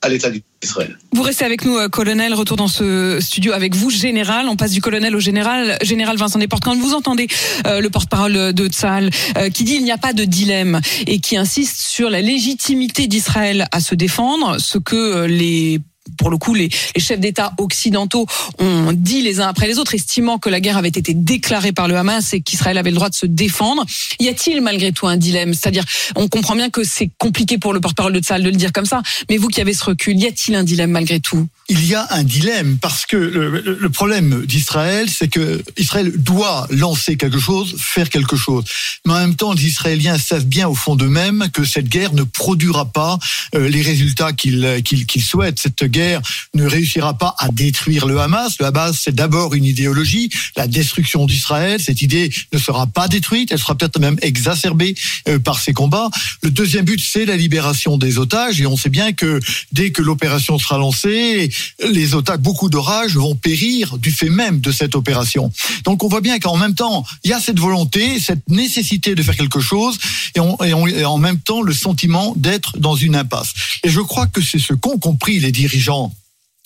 à 0.05 0.09
l'État 0.09 0.31
d'Israël. 0.31 0.99
Vous 1.13 1.23
restez 1.23 1.45
avec 1.45 1.65
nous, 1.65 1.77
euh, 1.77 1.89
colonel. 1.89 2.35
Retour 2.35 2.57
dans 2.57 2.69
ce 2.69 3.19
studio 3.21 3.53
avec 3.53 3.75
vous, 3.75 3.91
général. 3.91 4.47
On 4.49 4.57
passe 4.57 4.73
du 4.73 4.83
colonel 4.83 5.17
au 5.17 5.21
général. 5.21 5.79
Général 5.83 6.17
Vincent 6.19 6.39
Desportes, 6.39 6.63
quand 6.63 6.77
vous 6.77 6.93
entendez 6.93 7.27
euh, 7.67 7.81
le 7.81 7.89
porte-parole 7.89 8.53
de 8.53 8.67
Tzal 8.69 9.11
euh, 9.39 9.49
qui 9.49 9.65
dit 9.65 9.77
il 9.77 9.85
n'y 9.85 9.93
a 9.93 9.99
pas 9.99 10.13
de 10.13 10.25
dilemme 10.25 10.81
et 11.07 11.21
qui 11.21 11.37
insiste 11.37 11.79
sur 11.79 12.11
la 12.11 12.21
légitimité 12.21 13.07
d'Israël 13.07 13.67
à 13.73 13.81
se 13.81 13.95
défendre, 13.95 14.61
ce 14.61 14.79
que 14.79 15.25
les 15.25 15.81
pour 16.19 16.31
le 16.31 16.37
coup, 16.37 16.55
les, 16.55 16.69
chefs 16.97 17.21
d'État 17.21 17.53
occidentaux 17.59 18.27
ont 18.59 18.93
dit 18.93 19.23
les 19.23 19.41
uns 19.41 19.49
après 19.49 19.67
les 19.67 19.79
autres, 19.79 19.95
estimant 19.95 20.39
que 20.39 20.49
la 20.49 20.61
guerre 20.61 20.77
avait 20.77 20.89
été 20.89 21.15
déclarée 21.15 21.73
par 21.73 21.89
le 21.89 21.97
Hamas 21.97 22.35
et 22.35 22.41
qu'Israël 22.41 22.79
avait 22.79 22.91
le 22.91 22.97
droit 22.97 23.11
de 23.11 23.15
se 23.15 23.27
défendre. 23.27 23.85
Y 24.21 24.29
a-t-il 24.29 24.61
malgré 24.61 24.93
tout 24.93 25.07
un 25.07 25.17
dilemme? 25.17 25.55
C'est-à-dire, 25.55 25.85
on 26.17 26.29
comprend 26.29 26.57
bien 26.57 26.71
que 26.71 26.85
c'est 26.85 27.11
compliqué 27.19 27.59
pour 27.59 27.73
le 27.73 27.81
porte-parole 27.81 28.13
de 28.13 28.21
Tsahal 28.21 28.43
de 28.43 28.51
le 28.51 28.57
dire 28.57 28.73
comme 28.73 28.87
ça, 28.87 29.03
mais 29.29 29.37
vous 29.37 29.49
qui 29.49 29.61
avez 29.61 29.75
ce 29.75 29.85
recul, 29.85 30.19
y 30.19 30.27
a-t-il 30.27 30.55
un 30.55 30.65
dilemme 30.65 30.91
malgré 30.91 31.21
tout? 31.21 31.47
Il 31.71 31.87
y 31.87 31.95
a 31.95 32.07
un 32.11 32.25
dilemme 32.25 32.77
parce 32.79 33.07
que 33.07 33.17
le, 33.17 33.89
problème 33.89 34.45
d'Israël, 34.45 35.09
c'est 35.09 35.29
que 35.29 35.63
Israël 35.79 36.13
doit 36.15 36.67
lancer 36.71 37.17
quelque 37.17 37.39
chose, 37.39 37.77
faire 37.79 38.11
quelque 38.11 38.37
chose. 38.37 38.65
Mais 39.07 39.15
en 39.15 39.21
même 39.21 39.37
temps, 39.37 39.55
les 39.55 39.65
Israéliens 39.65 40.19
savent 40.19 40.45
bien 40.45 40.69
au 40.69 40.75
fond 40.75 40.95
d'eux-mêmes 40.95 41.49
que 41.55 41.65
cette 41.65 41.89
guerre 41.89 42.13
ne 42.13 42.23
produira 42.23 42.85
pas 42.85 43.19
euh, 43.55 43.67
les 43.69 43.81
résultats 43.81 44.35
qu'ils 44.35 45.23
souhaitent. 45.23 45.59
Guerre 45.95 46.21
ne 46.55 46.67
réussira 46.67 47.17
pas 47.17 47.35
à 47.39 47.49
détruire 47.51 48.07
le 48.07 48.19
Hamas. 48.21 48.57
Le 48.59 48.67
Hamas, 48.67 48.99
c'est 49.03 49.15
d'abord 49.15 49.55
une 49.55 49.65
idéologie, 49.65 50.29
la 50.57 50.67
destruction 50.67 51.25
d'Israël. 51.25 51.81
Cette 51.81 52.03
idée 52.03 52.31
ne 52.53 52.59
sera 52.59 52.87
pas 52.87 53.07
détruite, 53.07 53.53
elle 53.53 53.61
sera 53.61 53.77
peut-être 53.77 54.01
même 54.01 54.19
exacerbée 54.21 54.97
euh, 55.29 55.39
par 55.39 55.61
ces 55.61 55.73
combats. 55.73 56.11
Le 56.43 56.51
deuxième 56.51 56.85
but, 56.85 57.01
c'est 57.01 57.25
la 57.25 57.37
libération 57.37 57.97
des 57.97 58.19
otages. 58.19 58.61
Et 58.61 58.67
on 58.67 58.77
sait 58.77 58.89
bien 58.89 59.13
que 59.13 59.39
dès 59.73 59.93
que 59.93 60.03
l'opération 60.03 60.59
sera 60.59 60.79
lancée, 60.79 61.51
les 61.89 62.15
otages, 62.15 62.39
beaucoup 62.39 62.69
d'orages 62.69 63.17
vont 63.17 63.37
périr 63.37 63.99
du 63.99 64.11
fait 64.11 64.31
même 64.31 64.61
de 64.61 64.73
cette 64.73 64.97
opération. 64.97 65.53
Donc 65.85 66.03
on 66.03 66.09
voit 66.09 66.21
bien 66.21 66.41
qu'en 66.41 66.57
même 66.57 66.75
temps, 66.75 67.05
il 67.23 67.31
y 67.31 67.35
a 67.35 67.41
cette 67.41 67.61
volonté, 67.61 68.19
cette 68.19 68.49
nécessité 68.49 69.15
de 69.15 69.23
faire 69.23 69.37
quelque 69.37 69.61
chose, 69.61 69.97
et, 70.35 70.41
en 70.41 71.19
même 71.19 71.39
temps 71.39 71.63
le 71.63 71.73
sentiment 71.73 72.35
d'être 72.37 72.79
dans 72.79 72.97
une 72.97 73.15
impasse. 73.15 73.53
Et 73.85 73.91
je 73.91 74.01
crois 74.01 74.27
que 74.27 74.41
c'est 74.43 74.59
ce 74.59 74.75
qu'ont 74.75 74.99
compris 74.99 75.39
les 75.39 75.53
dirigeants 75.53 75.84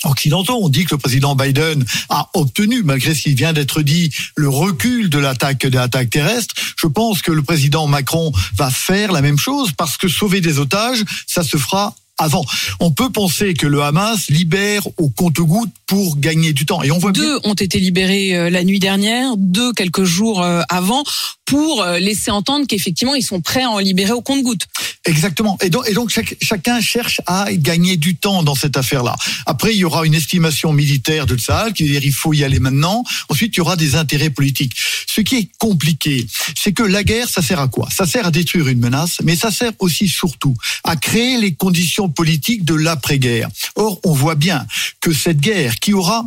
occidentaux. 0.04 0.58
On 0.60 0.68
dit 0.68 0.84
que 0.84 0.94
le 0.94 0.98
président 0.98 1.34
Biden 1.34 1.84
a 2.08 2.28
obtenu, 2.34 2.82
malgré 2.82 3.14
ce 3.14 3.22
qui 3.22 3.34
vient 3.34 3.52
d'être 3.52 3.82
dit, 3.82 4.10
le 4.36 4.48
recul 4.48 5.10
de 5.10 5.18
l'attaque 5.18 5.66
de 5.66 5.76
l'attaque 5.76 6.10
terrestre. 6.10 6.54
Je 6.76 6.86
pense 6.86 7.22
que 7.22 7.32
le 7.32 7.42
président 7.42 7.86
Macron 7.86 8.32
va 8.56 8.70
faire 8.70 9.12
la 9.12 9.22
même 9.22 9.38
chose 9.38 9.72
parce 9.76 9.96
que 9.96 10.08
sauver 10.08 10.40
des 10.40 10.58
otages, 10.58 11.04
ça 11.26 11.42
se 11.42 11.56
fera 11.56 11.94
avant. 12.18 12.44
On 12.80 12.90
peut 12.90 13.10
penser 13.10 13.54
que 13.54 13.66
le 13.66 13.80
Hamas 13.82 14.28
libère 14.28 14.82
au 14.96 15.08
compte-gouttes 15.08 15.72
pour 15.86 16.18
gagner 16.18 16.52
du 16.52 16.66
temps. 16.66 16.82
Et 16.82 16.90
on 16.90 16.98
voit 16.98 17.12
deux 17.12 17.40
bien... 17.40 17.50
ont 17.50 17.54
été 17.54 17.78
libérés 17.78 18.36
euh, 18.36 18.50
la 18.50 18.64
nuit 18.64 18.80
dernière, 18.80 19.36
deux 19.36 19.72
quelques 19.72 20.04
jours 20.04 20.42
euh, 20.42 20.62
avant, 20.68 21.04
pour 21.46 21.82
euh, 21.82 21.98
laisser 21.98 22.30
entendre 22.30 22.66
qu'effectivement 22.66 23.14
ils 23.14 23.22
sont 23.22 23.40
prêts 23.40 23.62
à 23.62 23.70
en 23.70 23.78
libérer 23.78 24.12
au 24.12 24.20
compte-gouttes. 24.20 24.66
Exactement. 25.08 25.56
Et 25.62 25.70
donc, 25.70 26.10
chacun 26.42 26.80
cherche 26.80 27.22
à 27.26 27.46
gagner 27.52 27.96
du 27.96 28.16
temps 28.16 28.42
dans 28.42 28.54
cette 28.54 28.76
affaire-là. 28.76 29.16
Après, 29.46 29.74
il 29.74 29.78
y 29.78 29.84
aura 29.84 30.04
une 30.04 30.14
estimation 30.14 30.72
militaire 30.72 31.24
de 31.24 31.36
Tsahal 31.36 31.72
qui 31.72 31.84
veut 31.84 31.90
dire 31.90 32.04
il 32.04 32.12
faut 32.12 32.34
y 32.34 32.44
aller 32.44 32.60
maintenant. 32.60 33.02
Ensuite, 33.30 33.54
il 33.54 33.58
y 33.58 33.60
aura 33.60 33.76
des 33.76 33.96
intérêts 33.96 34.28
politiques. 34.28 34.74
Ce 35.06 35.22
qui 35.22 35.36
est 35.36 35.48
compliqué, 35.58 36.26
c'est 36.54 36.72
que 36.72 36.82
la 36.82 37.04
guerre, 37.04 37.28
ça 37.30 37.40
sert 37.40 37.58
à 37.58 37.68
quoi? 37.68 37.88
Ça 37.90 38.06
sert 38.06 38.26
à 38.26 38.30
détruire 38.30 38.68
une 38.68 38.80
menace, 38.80 39.16
mais 39.24 39.34
ça 39.34 39.50
sert 39.50 39.72
aussi 39.78 40.08
surtout 40.08 40.54
à 40.84 40.96
créer 40.96 41.40
les 41.40 41.54
conditions 41.54 42.10
politiques 42.10 42.66
de 42.66 42.74
l'après-guerre. 42.74 43.48
Or, 43.76 43.98
on 44.04 44.12
voit 44.12 44.34
bien 44.34 44.66
que 45.00 45.14
cette 45.14 45.40
guerre 45.40 45.76
qui 45.76 45.94
aura 45.94 46.26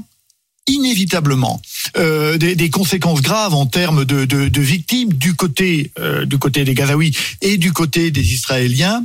inévitablement 0.68 1.62
euh, 1.98 2.38
des, 2.38 2.70
conséquences 2.70 3.22
graves 3.22 3.54
en 3.54 3.66
termes 3.66 4.06
de, 4.06 4.26
de, 4.26 4.48
de 4.48 4.62
victimes 4.62 5.14
du 5.14 5.34
côté 5.36 5.92
euh, 6.00 6.26
du 6.26 6.38
côté 6.38 6.64
des 6.64 6.74
Gazaouis 6.74 7.16
et 7.42 7.58
du 7.58 7.74
côté 7.74 8.12
des 8.12 8.34
Israéliens 8.34 9.04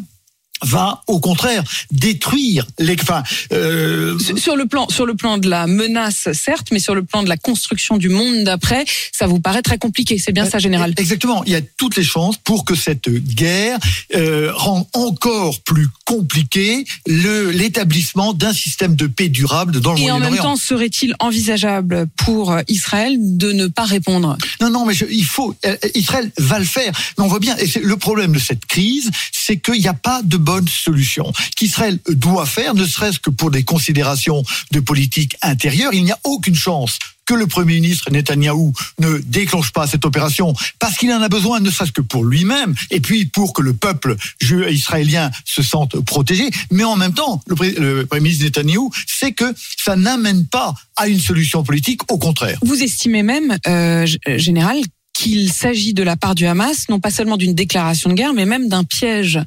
va 0.63 1.03
au 1.07 1.21
contraire 1.21 1.63
détruire 1.91 2.67
les 2.79 2.97
enfin 3.01 3.23
euh... 3.53 4.19
sur 4.37 4.57
le 4.57 4.67
plan 4.67 4.89
sur 4.89 5.07
le 5.07 5.15
plan 5.15 5.39
de 5.39 5.49
la 5.49 5.67
menace 5.67 6.29
certes 6.33 6.69
mais 6.73 6.79
sur 6.79 6.95
le 6.95 7.03
plan 7.03 7.23
de 7.23 7.29
la 7.29 7.37
construction 7.37 7.99
du 7.99 8.09
monde 8.09 8.45
d'après 8.45 8.85
ça 9.13 9.27
vous 9.27 9.41
paraît 9.41 9.63
très 9.63 9.79
compliqué. 9.79 10.19
C'est 10.19 10.33
bien 10.33 10.49
ça 10.49 10.59
général. 10.59 10.95
exactement. 10.97 11.43
Il 11.45 11.53
y 11.53 11.57
a 11.57 11.61
toutes 11.77 11.97
les 11.97 12.05
chances 12.05 12.37
pour 12.37 12.65
que 12.65 12.75
cette 12.75 13.09
guerre 13.09 13.79
euh, 14.15 14.53
rende 14.55 14.87
encore 14.93 15.61
plus 15.61 15.89
compliqué 16.05 16.85
le 17.07 17.51
l'établissement 17.51 18.33
d'un 18.33 18.53
système 18.53 18.97
de 18.97 19.07
paix 19.07 19.29
durable 19.29 19.81
dans 19.81 19.93
le 19.93 20.01
et 20.01 20.11
en 20.11 20.21
même 20.21 20.37
temps 20.37 20.57
serait-il 20.57 21.15
envisageable 21.21 22.07
pour 22.17 22.57
Israël 22.69 23.17
de 23.19 23.53
ne 23.53 23.67
pas 23.67 23.85
répondre? 23.85 24.37
Non 24.61 24.71
non 24.71 24.85
mais 24.87 24.95
je, 24.95 25.05
il 25.11 25.25
faut 25.25 25.55
Israël 25.95 26.31
va 26.39 26.59
le 26.59 26.65
faire. 26.65 26.93
Mais 27.19 27.25
on 27.25 27.29
voit 27.29 27.41
bien 27.41 27.57
et 27.57 27.67
le 27.81 27.97
problème 27.97 28.33
de 28.33 28.39
cette 28.39 28.67
crise 28.67 29.11
c'est 29.33 29.57
qu'il 29.57 29.81
n'y 29.81 29.89
a 29.89 29.95
pas 29.95 30.23
de 30.23 30.37
bonne 30.47 30.69
solution 30.69 31.33
qu'Israël 31.57 31.99
doit 32.09 32.47
faire, 32.47 32.75
ne 32.75 32.87
serait-ce 32.87 33.19
que 33.19 33.31
pour 33.31 33.51
des 33.51 33.65
considérations 33.65 34.45
de 34.71 34.81
politique 34.81 35.37
intérieure. 35.43 35.93
Il 35.93 36.05
n'y 36.05 36.13
a 36.13 36.19
aucune 36.25 36.55
chance 36.55 36.99
que 37.27 37.35
le 37.35 37.49
Premier 37.49 37.75
ministre 37.81 38.09
Netanyahou 38.13 38.73
ne 39.01 39.19
déclenche 39.19 39.73
pas 39.73 39.89
cette 39.89 40.05
opération 40.05 40.55
parce 40.79 40.97
qu'il 40.97 41.13
en 41.13 41.21
a 41.21 41.29
besoin, 41.29 41.59
ne 41.59 41.71
serait-ce 41.71 41.91
que 41.91 42.01
pour 42.01 42.25
lui-même, 42.25 42.75
et 42.93 43.01
puis 43.01 43.27
pour 43.27 43.53
que 43.53 43.63
le 43.63 43.73
peuple 43.73 44.15
israélien 44.41 45.33
se 45.45 45.63
sente 45.63 45.99
protégé. 46.01 46.49
Mais 46.71 46.85
en 46.85 46.95
même 46.95 47.13
temps, 47.13 47.43
le, 47.49 48.05
Premier 48.07 48.23
ministre 48.23 48.45
Netanyahou 48.45 48.93
sait 49.09 49.33
que 49.33 49.53
ça 49.77 49.97
n'amène 49.97 50.47
pas 50.47 50.75
à 50.95 51.09
une 51.09 51.19
solution 51.19 51.65
politique, 51.65 52.01
au 52.13 52.19
contraire. 52.19 52.59
Vous 52.63 52.81
estimez 52.81 53.25
même, 53.25 53.59
euh, 53.67 54.07
général, 54.37 54.79
qu'il 55.13 55.53
s'agit 55.53 55.95
de 55.95 56.03
la 56.03 56.17
part 56.17 56.35
du 56.35 56.47
Hamas, 56.47 56.89
non 56.89 57.01
pas 57.01 57.11
seulement 57.11 57.37
d'une 57.37 57.55
déclaration 57.55 58.11
de 58.11 58.15
guerre, 58.15 58.35
mais 58.35 58.45
même 58.45 58.69
d'un 58.69 58.85
piège 58.85 59.41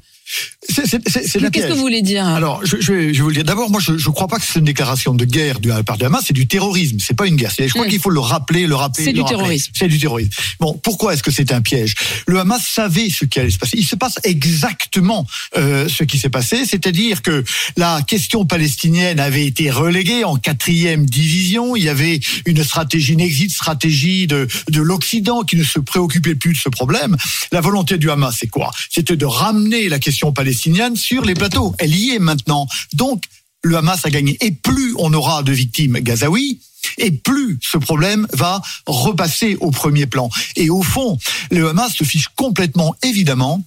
Qu'est-ce 0.68 1.68
que 1.68 1.74
vous 1.74 1.80
voulez 1.80 2.02
dire? 2.02 2.26
Alors, 2.26 2.66
je, 2.66 2.78
je, 2.80 3.22
vous 3.22 3.30
le 3.30 3.34
dire. 3.34 3.44
D'abord, 3.44 3.70
moi, 3.70 3.80
je 3.80 3.94
ne 3.94 4.14
crois 4.14 4.28
pas 4.28 4.38
que 4.38 4.46
c'est 4.46 4.60
une 4.60 4.66
déclaration 4.66 5.14
de 5.14 5.26
guerre 5.26 5.60
de 5.60 5.70
la 5.70 5.84
part 5.84 5.98
du 5.98 6.06
Hamas, 6.06 6.24
c'est 6.28 6.34
du 6.34 6.48
terrorisme. 6.48 6.98
C'est 7.00 7.16
pas 7.16 7.28
une 7.28 7.36
guerre. 7.36 7.52
Je 7.58 7.68
crois 7.70 7.88
qu'il 7.88 8.00
faut 8.00 8.10
le 8.10 8.20
rappeler, 8.20 8.68
le 8.68 8.76
rappeler. 8.76 9.06
C'est 9.06 9.14
du 9.14 9.24
terrorisme. 9.24 9.72
C'est 9.76 9.88
du 9.88 10.00
terrorisme. 10.00 10.32
Bon, 10.60 10.80
pourquoi 10.84 11.14
est-ce 11.14 11.24
que 11.24 11.32
c'est 11.32 11.52
un 11.52 11.62
piège? 11.62 11.96
Le 12.28 12.40
Hamas 12.40 12.64
savait 12.64 13.10
ce 13.10 13.26
qui 13.26 13.40
allait 13.40 13.50
se 13.50 13.58
passer. 13.58 13.78
Il 13.78 13.86
se 13.86 13.96
passe 13.96 14.20
exactement 14.24 15.26
euh, 15.58 15.88
ce 15.88 16.04
qui 16.04 16.20
s'est 16.20 16.30
passé, 16.30 16.66
c'est-à-dire 16.66 17.22
que 17.22 17.44
la 17.78 18.02
question 18.08 18.46
palestinienne 18.46 19.20
avait 19.20 19.46
été 19.46 19.72
reléguée 19.72 20.24
en 20.24 20.36
quatrième 20.36 21.06
division. 21.06 21.76
Il 21.76 21.84
y 21.84 21.90
avait 21.90 22.20
une 22.46 22.64
stratégie, 22.64 23.14
une 23.14 23.22
exit 23.22 23.52
stratégie 23.52 24.28
de, 24.28 24.48
de 24.70 24.82
l'Occident 24.82 25.44
qui 25.44 25.56
ne 25.56 25.64
se 25.64 25.80
préoccupait 25.80 26.36
plus 26.36 26.54
de 26.54 26.58
ce 26.58 26.70
problème. 26.70 27.18
La 27.52 27.62
volonté 27.62 27.98
du 27.98 28.12
Hamas, 28.12 28.36
c'est 28.40 28.48
quoi? 28.48 28.72
C'était 28.90 29.16
de 29.16 29.26
ramener 29.26 29.90
la 29.90 30.00
question 30.00 30.19
palestinienne 30.34 30.96
sur 30.96 31.24
les 31.24 31.34
plateaux. 31.34 31.76
Elle 31.80 31.96
y 31.96 32.12
est 32.12 32.20
maintenant. 32.20 32.68
Donc, 32.94 33.24
le 33.64 33.78
Hamas 33.78 34.06
a 34.06 34.10
gagné. 34.10 34.38
Et 34.42 34.52
plus 34.52 34.94
on 34.98 35.14
aura 35.14 35.44
de 35.44 35.52
victimes 35.52 36.00
gazaouis, 36.00 36.60
et 36.98 37.12
plus 37.12 37.60
ce 37.62 37.78
problème 37.78 38.28
va 38.34 38.62
repasser 38.86 39.58
au 39.60 39.72
premier 39.72 40.06
plan. 40.06 40.30
Et 40.56 40.70
au 40.70 40.82
fond, 40.82 41.18
le 41.52 41.70
Hamas 41.70 41.94
se 41.94 42.04
fiche 42.04 42.30
complètement, 42.36 42.96
évidemment, 43.04 43.62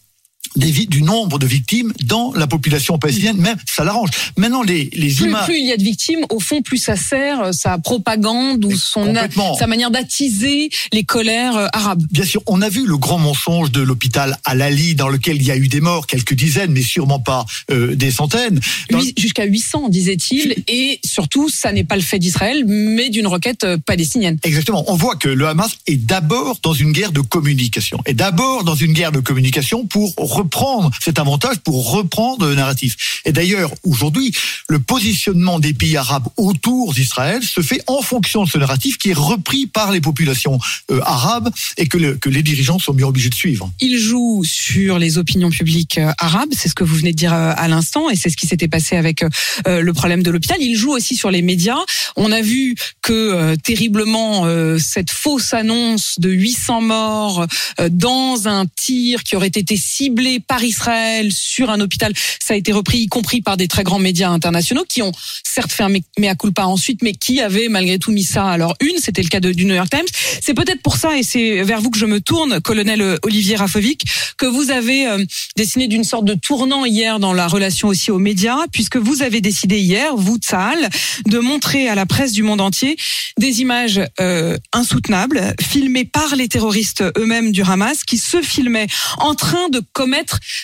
des, 0.57 0.71
du 0.87 1.03
nombre 1.03 1.39
de 1.39 1.47
victimes 1.47 1.93
dans 2.05 2.33
la 2.35 2.47
population 2.47 2.99
palestinienne, 2.99 3.37
même 3.37 3.57
ça 3.67 3.85
l'arrange. 3.85 4.11
Maintenant, 4.37 4.63
les, 4.63 4.91
les 4.95 5.13
plus, 5.13 5.27
images... 5.27 5.47
plus 5.47 5.59
il 5.59 5.67
y 5.67 5.73
a 5.73 5.77
de 5.77 5.83
victimes, 5.83 6.25
au 6.31 6.41
fond, 6.41 6.63
plus 6.63 6.79
ça 6.79 6.97
sert 6.97 7.41
euh, 7.41 7.53
sa 7.53 7.79
propagande 7.79 8.65
ou 8.65 8.77
son 8.77 9.15
sa 9.59 9.67
manière 9.67 9.91
d'attiser 9.91 10.71
les 10.93 11.05
colères 11.05 11.57
euh, 11.57 11.67
arabes. 11.73 12.03
Bien 12.11 12.25
sûr, 12.25 12.43
on 12.47 12.63
a 12.63 12.69
vu 12.69 12.87
le 12.87 12.97
grand 12.97 13.19
mensonge 13.19 13.71
de 13.71 13.81
l'hôpital 13.81 14.37
Al-Ali 14.45 14.95
dans 14.95 15.09
lequel 15.09 15.37
il 15.37 15.47
y 15.47 15.51
a 15.51 15.57
eu 15.57 15.69
des 15.69 15.81
morts, 15.81 16.07
quelques 16.07 16.35
dizaines, 16.35 16.73
mais 16.73 16.83
sûrement 16.83 17.21
pas 17.21 17.45
euh, 17.71 17.95
des 17.95 18.11
centaines. 18.11 18.61
Dans... 18.91 19.01
Jusqu'à 19.17 19.45
800, 19.45 19.89
disait-il, 19.89 20.55
et 20.69 21.01
surtout, 21.05 21.49
ça 21.49 21.73
n'est 21.73 21.85
pas 21.85 21.97
le 21.97 22.03
fait 22.03 22.19
d'Israël, 22.19 22.65
mais 22.67 23.11
d'une 23.11 23.27
requête 23.27 23.67
palestinienne. 23.87 24.39
Exactement. 24.43 24.85
On 24.89 24.97
voit 24.97 25.17
que 25.17 25.29
le 25.29 25.47
Hamas 25.47 25.77
est 25.87 25.97
d'abord 25.97 26.59
dans 26.63 26.73
une 26.73 26.93
guerre 26.93 27.13
de 27.13 27.21
communication, 27.21 27.99
et 28.07 28.15
d'abord 28.15 28.65
dans 28.65 28.75
une 28.75 28.93
guerre 28.93 29.13
de 29.13 29.21
communication 29.21 29.87
pour 29.87 30.15
reprendre 30.43 30.91
cet 31.01 31.19
avantage 31.19 31.59
pour 31.61 31.93
reprendre 31.93 32.47
le 32.47 32.55
narratif. 32.55 33.21
Et 33.25 33.33
d'ailleurs, 33.33 33.73
aujourd'hui, 33.85 34.33
le 34.69 34.79
positionnement 34.79 35.59
des 35.59 35.73
pays 35.73 35.97
arabes 35.97 36.29
autour 36.37 36.95
d'Israël 36.95 37.43
se 37.43 37.61
fait 37.61 37.83
en 37.87 38.03
fonction 38.03 38.45
de 38.45 38.49
ce 38.49 38.59
narratif 38.59 38.99
qui 38.99 39.11
est 39.11 39.17
repris 39.17 39.67
par 39.67 39.93
les 39.93 40.01
populations 40.01 40.59
euh, 40.91 41.01
arabes 41.05 41.51
et 41.77 41.87
que, 41.87 41.99
le, 41.99 42.15
que, 42.17 42.29
les 42.29 42.43
dirigeants 42.43 42.79
sont 42.79 42.93
bien 42.93 43.07
obligés 43.07 43.31
de 43.31 43.35
suivre. 43.35 43.71
Il 43.81 43.99
joue 43.99 44.43
sur 44.45 44.99
les 44.99 45.19
opinions 45.19 45.51
publiques 45.51 45.99
euh, 45.99 46.13
arabes, 46.19 46.51
c'est 46.53 46.69
ce 46.69 46.75
que 46.75 46.85
vous 46.85 46.97
venez 46.97 47.13
de 47.13 47.17
dire 47.17 47.33
euh, 47.33 47.53
à 47.57 47.69
l'instant, 47.69 48.11
et 48.11 48.17
c'est 48.17 48.31
ce 48.31 48.37
qui 48.37 48.47
s'était 48.47 48.69
passé 48.69 48.97
avec 48.97 49.25
le 49.67 49.93
problème 49.93 50.23
de 50.23 50.31
l'hôpital. 50.31 50.57
Il 50.61 50.75
joue 50.77 50.93
aussi 50.93 51.15
sur 51.15 51.31
les 51.31 51.43
médias. 51.43 51.79
On 52.17 52.33
a 52.33 52.41
vu 52.41 52.75
que 53.03 53.55
terriblement 53.57 54.47
cette 54.79 55.11
fausse 55.11 55.55
annonce 55.55 56.19
de 56.19 56.31
800 56.31 56.81
morts 56.81 57.47
dans 57.91 58.49
un 58.49 58.67
tir 58.67 59.23
qui 59.23 59.37
aurait 59.37 59.49
été 59.49 59.77
ciblé 59.77 60.32
par 60.41 60.63
Israël 60.63 61.33
sur 61.33 61.71
un 61.71 61.81
hôpital. 61.81 62.13
Ça 62.41 62.55
a 62.55 62.57
été 62.57 62.73
repris, 62.73 62.99
y 62.99 63.07
compris 63.07 63.41
par 63.41 63.57
des 63.57 63.69
très 63.69 63.85
grands 63.85 63.99
médias 63.99 64.31
internationaux 64.31 64.85
qui 64.89 65.03
ont 65.03 65.13
certes 65.43 65.73
fait 65.73 65.83
un 65.83 65.93
mea 66.19 66.35
culpa 66.35 66.65
ensuite, 66.65 67.03
mais 67.03 67.13
qui 67.13 67.41
avaient 67.41 67.69
malgré 67.69 67.99
tout 67.99 68.13
mis 68.13 68.23
ça 68.23 68.49
à 68.49 68.57
leur 68.57 68.75
une. 68.81 68.99
C'était 68.99 69.23
le 69.23 69.29
cas 69.29 69.41
du 69.41 69.65
New 69.65 69.75
York 69.75 69.91
Times. 69.91 70.07
C'est 70.41 70.55
peut-être 70.55 70.83
pour 70.83 70.97
ça, 70.97 71.19
et 71.19 71.23
c'est 71.23 71.63
vers 71.63 71.81
vous 71.81 71.91
que 71.91 71.99
je 71.99 72.07
me 72.07 72.21
tourne, 72.21 72.61
colonel 72.61 73.19
Olivier 73.23 73.57
Rafovic, 73.57 74.05
que 74.39 74.47
vous 74.47 74.71
avez 74.71 75.07
euh, 75.07 75.25
dessiné 75.57 75.89
d'une 75.89 76.05
sorte 76.05 76.25
de 76.25 76.35
tournant 76.35 76.85
hier 76.85 77.19
dans 77.19 77.33
la 77.33 77.47
relation 77.47 77.89
aussi 77.89 78.11
aux 78.11 78.19
médias, 78.19 78.67
puisque 78.73 78.97
vous 78.97 79.23
avez 79.23 79.41
décidé 79.41 79.79
hier, 79.79 80.17
vous, 80.17 80.37
Tsahal, 80.37 80.89
de 81.27 81.39
montrer 81.39 81.89
à 81.89 81.95
la 81.95 82.07
presse 82.07 82.33
du 82.33 82.43
monde 82.43 82.61
entier 82.61 82.97
des 83.39 83.61
images 83.61 84.01
euh, 84.21 84.59
insoutenables, 84.73 85.55
filmées 85.61 86.05
par 86.05 86.37
les 86.37 86.49
terroristes 86.49 87.05
eux-mêmes 87.17 87.53
du 87.53 87.63
Hamas, 87.63 88.05
qui 88.05 88.19
se 88.19 88.43
filmaient 88.43 88.87
en 89.19 89.35
train 89.35 89.69
de 89.69 89.83
commettre 89.93 90.22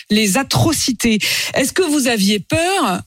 les 0.09 0.37
atrocités. 0.37 1.19
Est-ce 1.53 1.73
que 1.73 1.81
vous 1.81 2.07
aviez 2.07 2.39
peur 2.39 3.01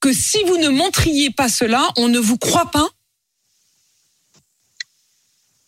que 0.00 0.12
si 0.12 0.38
vous 0.44 0.58
ne 0.58 0.68
montriez 0.68 1.30
pas 1.30 1.48
cela, 1.48 1.90
on 1.96 2.08
ne 2.08 2.18
vous 2.18 2.36
croit 2.36 2.70
pas? 2.70 2.88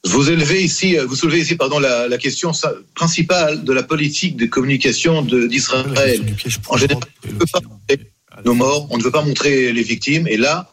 Vous 0.05 0.31
élevez 0.31 0.63
ici, 0.63 0.97
vous 0.97 1.17
soulevez 1.17 1.41
ici, 1.41 1.57
pardon, 1.57 1.79
la, 1.79 2.09
la 2.09 2.19
question 2.19 2.53
principale 2.95 3.65
de 3.65 3.73
la 3.73 3.83
politique 3.83 4.37
de 4.37 4.47
communication 4.47 5.23
d'Israël. 5.23 6.25
En 6.69 6.77
général, 6.77 7.03
on 7.25 7.29
ne 7.29 7.33
veut 7.33 7.47
pas 7.53 7.61
montrer 7.61 8.13
nos 8.45 8.55
morts, 8.55 8.87
on 8.91 8.99
ne 8.99 9.03
veut 9.03 9.11
pas 9.11 9.23
montrer 9.23 9.73
les 9.73 9.83
victimes, 9.83 10.29
et 10.29 10.37
là, 10.37 10.73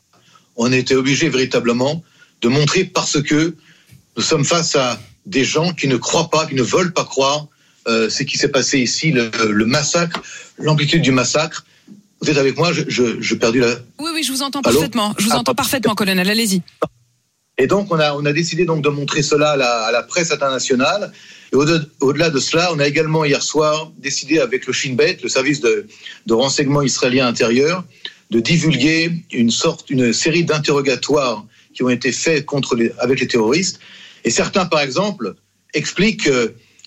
on 0.56 0.72
était 0.72 0.96
obligé 0.96 1.28
véritablement 1.30 2.04
de 2.42 2.48
montrer 2.48 2.86
parce 2.86 3.22
que 3.22 3.56
nous 4.16 4.24
sommes 4.24 4.46
face 4.46 4.76
à 4.76 5.02
des 5.26 5.44
gens 5.44 5.74
qui 5.74 5.88
ne 5.88 5.98
croient 5.98 6.30
pas, 6.30 6.46
qui 6.46 6.56
ne 6.56 6.64
veulent 6.64 6.94
pas 6.94 7.04
croire 7.04 7.48
euh, 7.88 8.10
ce 8.10 8.24
qui 8.24 8.38
s'est 8.38 8.50
passé 8.50 8.80
ici, 8.80 9.12
le, 9.12 9.30
le 9.50 9.66
massacre, 9.66 10.22
l'amplitude 10.58 11.02
du 11.02 11.12
massacre. 11.12 11.66
Vous 12.22 12.30
êtes 12.30 12.38
avec 12.38 12.58
moi 12.58 12.72
Je, 12.74 12.84
je, 12.88 13.22
je 13.22 13.36
perdu 13.36 13.60
la. 13.60 13.76
Oui, 14.00 14.12
oui, 14.14 14.24
je 14.24 14.32
vous 14.32 14.42
entends 14.42 14.62
parfaitement. 14.62 15.14
Je 15.18 15.26
vous 15.26 15.32
ah, 15.34 15.40
entends 15.40 15.54
parfaitement, 15.54 15.96
colonel. 15.96 16.30
Allez-y. 16.30 16.62
Et 17.58 17.68
donc, 17.68 17.92
on 17.92 18.00
a, 18.00 18.14
on 18.14 18.26
a 18.26 18.34
décidé 18.34 18.66
donc 18.66 18.84
de 18.84 18.90
montrer 18.90 19.22
cela 19.22 19.52
à 19.52 19.56
la, 19.56 19.84
à 19.86 19.92
la 19.92 20.04
presse 20.04 20.32
internationale. 20.32 21.12
Et 21.54 21.56
au-delà 21.56 22.30
de 22.30 22.40
cela, 22.40 22.74
on 22.74 22.80
a 22.80 22.88
également 22.88 23.24
hier 23.24 23.42
soir 23.42 23.92
décidé 23.98 24.40
avec 24.40 24.66
le 24.68 24.74
Shin 24.74 24.94
Bet, 24.94 25.20
le 25.24 25.30
service 25.30 25.62
de, 25.62 25.88
de 26.26 26.34
renseignement 26.34 26.82
israélien 26.82 27.28
intérieur, 27.28 27.86
de 28.32 28.40
divulguer 28.40 29.12
une 29.32 29.52
sorte, 29.52 29.90
une 29.90 30.12
série 30.12 30.44
d'interrogatoires 30.44 31.46
qui 31.74 31.84
ont 31.84 31.90
été 31.90 32.12
faits 32.12 32.46
contre 32.46 32.76
les, 32.76 32.92
avec 33.00 33.20
les 33.20 33.28
terroristes. 33.28 33.80
Et 34.26 34.32
certains, 34.32 34.66
par 34.66 34.82
exemple, 34.82 35.36
expliquent 35.74 36.30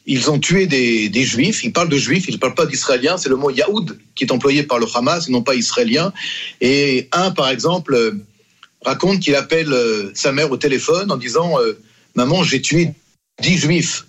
qu'ils 0.09 0.31
ont 0.31 0.39
tué 0.39 0.67
des, 0.67 1.25
juifs. 1.25 1.63
Ils 1.65 1.73
parlent 1.73 1.91
de 1.91 1.99
juifs, 1.99 2.25
ils 2.29 2.35
ne 2.35 2.39
parlent 2.39 2.55
pas 2.55 2.65
d'israéliens. 2.65 3.19
C'est 3.19 3.29
le 3.29 3.37
mot 3.37 3.51
Yaoud 3.51 3.99
qui 4.15 4.25
est 4.25 4.33
employé 4.33 4.63
par 4.63 4.79
le 4.79 4.87
Hamas, 4.95 5.29
et 5.29 5.33
non 5.33 5.43
pas 5.43 5.55
israélien. 5.55 6.15
Et 6.63 7.09
un, 7.13 7.31
par 7.31 7.51
exemple, 7.51 8.15
raconte 8.83 9.21
qu'il 9.21 9.35
appelle 9.35 9.73
euh, 9.73 10.11
sa 10.15 10.33
mère 10.33 10.51
au 10.51 10.57
téléphone 10.57 11.13
en 11.13 11.19
disant 11.19 11.61
euh, 11.61 11.79
Maman, 12.15 12.43
j'ai 12.43 12.63
tué 12.63 12.95
dix 13.43 13.59
juifs. 13.59 14.07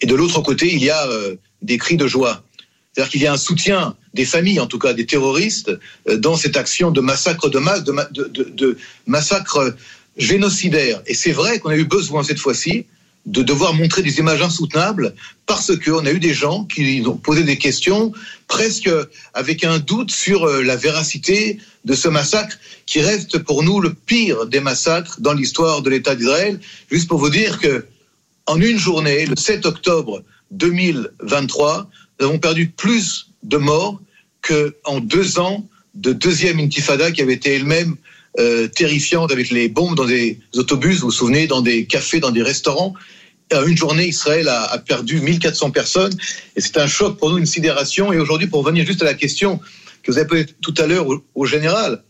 Et 0.00 0.06
de 0.06 0.14
l'autre 0.14 0.40
côté, 0.42 0.72
il 0.72 0.82
y 0.82 0.90
a 0.90 1.08
euh, 1.08 1.34
des 1.60 1.76
cris 1.76 1.96
de 1.96 2.06
joie. 2.06 2.44
C'est-à-dire 2.92 3.10
qu'il 3.10 3.22
y 3.22 3.26
a 3.26 3.32
un 3.32 3.36
soutien 3.36 3.96
des 4.14 4.24
familles, 4.24 4.60
en 4.60 4.68
tout 4.68 4.78
cas 4.78 4.94
des 4.94 5.06
terroristes, 5.06 5.70
dans 6.08 6.36
cette 6.36 6.56
action 6.56 6.90
de 6.90 7.02
massacre 7.02 7.50
de 7.50 7.58
masse, 7.58 7.84
de 7.84 8.78
massacre 9.06 9.74
génocidaire. 10.16 11.02
Et 11.06 11.12
c'est 11.12 11.32
vrai 11.32 11.58
qu'on 11.58 11.68
a 11.68 11.76
eu 11.76 11.84
besoin 11.84 12.22
cette 12.22 12.38
fois-ci 12.38 12.86
de 13.26 13.42
devoir 13.42 13.74
montrer 13.74 14.02
des 14.02 14.18
images 14.18 14.40
insoutenables 14.40 15.14
parce 15.46 15.76
qu'on 15.76 16.06
a 16.06 16.12
eu 16.12 16.20
des 16.20 16.32
gens 16.32 16.64
qui 16.64 17.02
ont 17.06 17.16
posé 17.16 17.42
des 17.42 17.58
questions 17.58 18.12
presque 18.46 18.88
avec 19.34 19.64
un 19.64 19.78
doute 19.78 20.12
sur 20.12 20.44
euh, 20.44 20.62
la 20.62 20.76
véracité 20.76 21.58
de 21.84 21.94
ce 21.94 22.08
massacre 22.08 22.56
qui 22.86 23.00
reste 23.00 23.38
pour 23.38 23.64
nous 23.64 23.80
le 23.80 23.92
pire 23.92 24.46
des 24.46 24.60
massacres 24.60 25.20
dans 25.20 25.32
l'histoire 25.32 25.82
de 25.82 25.90
l'État 25.90 26.14
d'Israël. 26.14 26.60
Juste 26.90 27.08
pour 27.08 27.18
vous 27.18 27.30
dire 27.30 27.58
que 27.58 27.84
en 28.46 28.60
une 28.60 28.78
journée, 28.78 29.26
le 29.26 29.34
7 29.36 29.66
octobre 29.66 30.22
2023, 30.52 31.90
nous 32.20 32.26
avons 32.26 32.38
perdu 32.38 32.68
plus 32.68 33.28
de 33.42 33.56
morts 33.56 34.00
qu'en 34.40 35.00
deux 35.00 35.40
ans 35.40 35.66
de 35.96 36.12
deuxième 36.12 36.60
intifada 36.60 37.10
qui 37.10 37.22
avait 37.22 37.34
été 37.34 37.54
elle-même 37.54 37.96
euh, 38.38 38.68
terrifiante 38.68 39.32
avec 39.32 39.50
les 39.50 39.68
bombes 39.68 39.94
dans 39.94 40.04
des 40.04 40.38
autobus, 40.54 41.00
vous 41.00 41.06
vous 41.06 41.10
souvenez, 41.10 41.46
dans 41.46 41.62
des 41.62 41.86
cafés, 41.86 42.20
dans 42.20 42.30
des 42.30 42.42
restaurants. 42.42 42.94
Une 43.66 43.76
journée, 43.76 44.08
Israël 44.08 44.48
a, 44.48 44.64
a 44.64 44.78
perdu 44.78 45.20
1400 45.20 45.70
personnes 45.70 46.12
et 46.56 46.60
c'est 46.60 46.78
un 46.78 46.88
choc 46.88 47.16
pour 47.16 47.30
nous, 47.30 47.38
une 47.38 47.46
sidération. 47.46 48.12
Et 48.12 48.18
aujourd'hui, 48.18 48.48
pour 48.48 48.64
revenir 48.64 48.84
juste 48.84 49.02
à 49.02 49.04
la 49.04 49.14
question 49.14 49.60
que 50.02 50.12
vous 50.12 50.18
avez 50.18 50.26
posée 50.26 50.46
tout 50.62 50.74
à 50.78 50.86
l'heure 50.86 51.06
au, 51.34 51.46
général, 51.46 52.02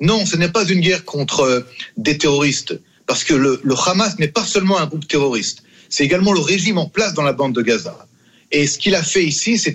non, 0.00 0.24
ce 0.26 0.36
n'est 0.36 0.48
pas 0.48 0.64
une 0.64 0.80
guerre 0.80 1.04
contre 1.04 1.40
euh, 1.40 1.60
des 1.96 2.18
terroristes, 2.18 2.78
parce 3.06 3.22
que 3.22 3.34
le, 3.34 3.60
Hamas 3.86 4.18
n'est 4.18 4.28
pas 4.28 4.44
seulement 4.44 4.78
un 4.78 4.86
groupe 4.86 5.06
terroriste, 5.06 5.62
c'est 5.88 6.04
également 6.04 6.32
le 6.32 6.40
régime 6.40 6.78
en 6.78 6.86
place 6.86 7.14
dans 7.14 7.22
la 7.22 7.32
bande 7.32 7.54
de 7.54 7.62
Gaza. 7.62 8.06
Et 8.50 8.66
ce 8.66 8.78
qu'il 8.78 8.94
a 8.94 9.02
fait 9.02 9.24
ici, 9.24 9.58
c'est 9.58 9.74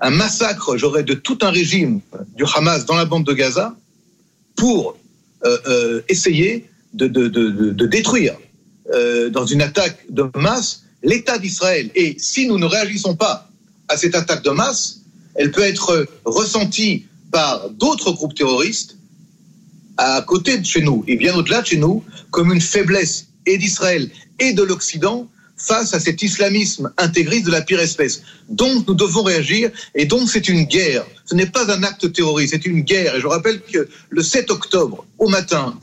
un 0.00 0.10
massacre, 0.10 0.76
j'aurais 0.76 1.02
de 1.02 1.14
tout 1.14 1.38
un 1.42 1.50
régime 1.50 2.00
du 2.36 2.44
Hamas 2.54 2.86
dans 2.86 2.96
la 2.96 3.04
bande 3.04 3.24
de 3.24 3.32
Gaza 3.32 3.76
pour 4.56 4.96
essayer 6.08 6.66
de, 6.94 7.06
de, 7.06 7.28
de, 7.28 7.70
de 7.70 7.86
détruire 7.86 8.36
euh, 8.92 9.30
dans 9.30 9.46
une 9.46 9.62
attaque 9.62 10.04
de 10.10 10.30
masse 10.36 10.82
l'État 11.02 11.38
d'Israël. 11.38 11.90
Et 11.94 12.16
si 12.18 12.46
nous 12.46 12.58
ne 12.58 12.66
réagissons 12.66 13.16
pas 13.16 13.48
à 13.88 13.96
cette 13.96 14.14
attaque 14.14 14.42
de 14.42 14.50
masse, 14.50 15.00
elle 15.34 15.50
peut 15.50 15.62
être 15.62 16.06
ressentie 16.24 17.06
par 17.30 17.70
d'autres 17.70 18.12
groupes 18.12 18.34
terroristes 18.34 18.96
à 19.96 20.22
côté 20.22 20.58
de 20.58 20.66
chez 20.66 20.82
nous 20.82 21.04
et 21.06 21.16
bien 21.16 21.34
au-delà 21.34 21.62
de 21.62 21.66
chez 21.66 21.76
nous 21.76 22.04
comme 22.30 22.52
une 22.52 22.60
faiblesse 22.60 23.26
et 23.46 23.58
d'Israël 23.58 24.10
et 24.38 24.52
de 24.52 24.62
l'Occident 24.62 25.28
face 25.56 25.94
à 25.94 26.00
cet 26.00 26.22
islamisme 26.22 26.92
intégriste 26.98 27.46
de 27.46 27.52
la 27.52 27.62
pire 27.62 27.80
espèce. 27.80 28.22
Donc 28.48 28.86
nous 28.88 28.94
devons 28.94 29.22
réagir 29.22 29.70
et 29.94 30.04
donc 30.04 30.28
c'est 30.28 30.48
une 30.48 30.64
guerre. 30.64 31.06
Ce 31.24 31.34
n'est 31.34 31.46
pas 31.46 31.70
un 31.72 31.82
acte 31.82 32.12
terroriste, 32.12 32.54
c'est 32.54 32.66
une 32.66 32.80
guerre. 32.80 33.16
Et 33.16 33.20
je 33.20 33.26
rappelle 33.26 33.60
que 33.62 33.88
le 34.10 34.22
7 34.22 34.50
octobre, 34.50 35.06
au 35.18 35.28
matin, 35.28 35.78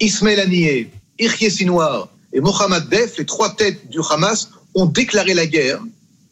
Ismaël 0.00 0.40
Haniyeh, 0.40 0.90
Irye 1.18 1.50
Sinoir 1.50 2.08
et 2.32 2.40
Mohamed 2.40 2.88
Def, 2.88 3.18
les 3.18 3.26
trois 3.26 3.54
têtes 3.54 3.88
du 3.90 3.98
Hamas, 4.10 4.50
ont 4.74 4.86
déclaré 4.86 5.34
la 5.34 5.46
guerre 5.46 5.80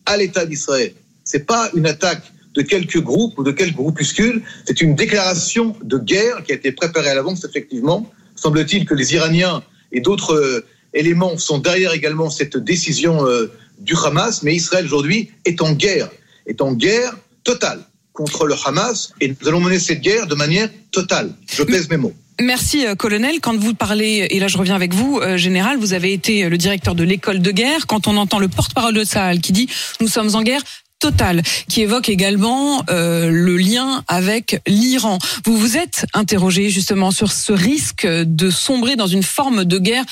à 0.06 0.16
l'État 0.16 0.46
d'Israël. 0.46 0.94
C'est 1.24 1.46
pas 1.46 1.70
une 1.74 1.86
attaque 1.86 2.32
de 2.54 2.62
quelques 2.62 3.00
groupes 3.00 3.38
ou 3.38 3.44
de 3.44 3.52
quelques 3.52 3.76
groupuscules, 3.76 4.42
c'est 4.66 4.80
une 4.80 4.94
déclaration 4.94 5.76
de 5.82 5.96
guerre 5.96 6.42
qui 6.44 6.52
a 6.52 6.54
été 6.56 6.72
préparée 6.72 7.08
à 7.08 7.14
l'avance, 7.14 7.44
effectivement. 7.44 8.10
Semble-t-il 8.36 8.84
que 8.84 8.94
les 8.94 9.14
Iraniens 9.14 9.62
et 9.92 10.00
d'autres 10.00 10.34
euh, 10.34 10.66
éléments 10.94 11.38
sont 11.38 11.58
derrière 11.58 11.92
également 11.92 12.30
cette 12.30 12.56
décision 12.56 13.26
euh, 13.26 13.52
du 13.78 13.94
Hamas, 13.96 14.42
mais 14.42 14.54
Israël 14.54 14.84
aujourd'hui 14.84 15.30
est 15.44 15.60
en 15.60 15.72
guerre, 15.72 16.10
est 16.46 16.60
en 16.60 16.72
guerre 16.72 17.16
totale 17.44 17.80
contre 18.12 18.46
le 18.46 18.54
Hamas, 18.66 19.12
et 19.20 19.28
nous 19.28 19.48
allons 19.48 19.60
mener 19.60 19.78
cette 19.78 20.02
guerre 20.02 20.26
de 20.26 20.34
manière 20.34 20.68
totale. 20.90 21.32
Je 21.50 21.62
pèse 21.62 21.88
mes 21.88 21.96
mots. 21.96 22.12
Merci, 22.40 22.86
euh, 22.86 22.94
colonel. 22.94 23.40
Quand 23.40 23.56
vous 23.56 23.74
parlez, 23.74 24.26
et 24.30 24.38
là 24.38 24.48
je 24.48 24.58
reviens 24.58 24.74
avec 24.74 24.92
vous, 24.92 25.18
euh, 25.18 25.36
général, 25.36 25.78
vous 25.78 25.94
avez 25.94 26.12
été 26.12 26.48
le 26.48 26.58
directeur 26.58 26.94
de 26.94 27.04
l'école 27.04 27.40
de 27.40 27.50
guerre. 27.50 27.86
Quand 27.86 28.06
on 28.08 28.16
entend 28.16 28.38
le 28.38 28.48
porte-parole 28.48 28.94
de 28.94 29.04
Sahel 29.04 29.40
qui 29.40 29.52
dit 29.52 29.68
nous 30.00 30.08
sommes 30.08 30.34
en 30.34 30.42
guerre, 30.42 30.62
Total, 30.98 31.42
qui 31.68 31.82
évoque 31.82 32.08
également 32.08 32.84
le 32.88 33.56
lien 33.56 34.04
avec 34.06 34.62
l'Iran. 34.68 35.18
Vous 35.44 35.56
vous 35.56 35.76
êtes 35.76 36.06
interrogé 36.14 36.70
justement 36.70 37.10
sur 37.10 37.32
ce 37.32 37.52
risque 37.52 38.06
de 38.06 38.50
sombrer 38.50 38.94
dans 38.94 39.08
une 39.08 39.24
forme 39.24 39.64
de 39.64 39.78
guerre 39.78 40.04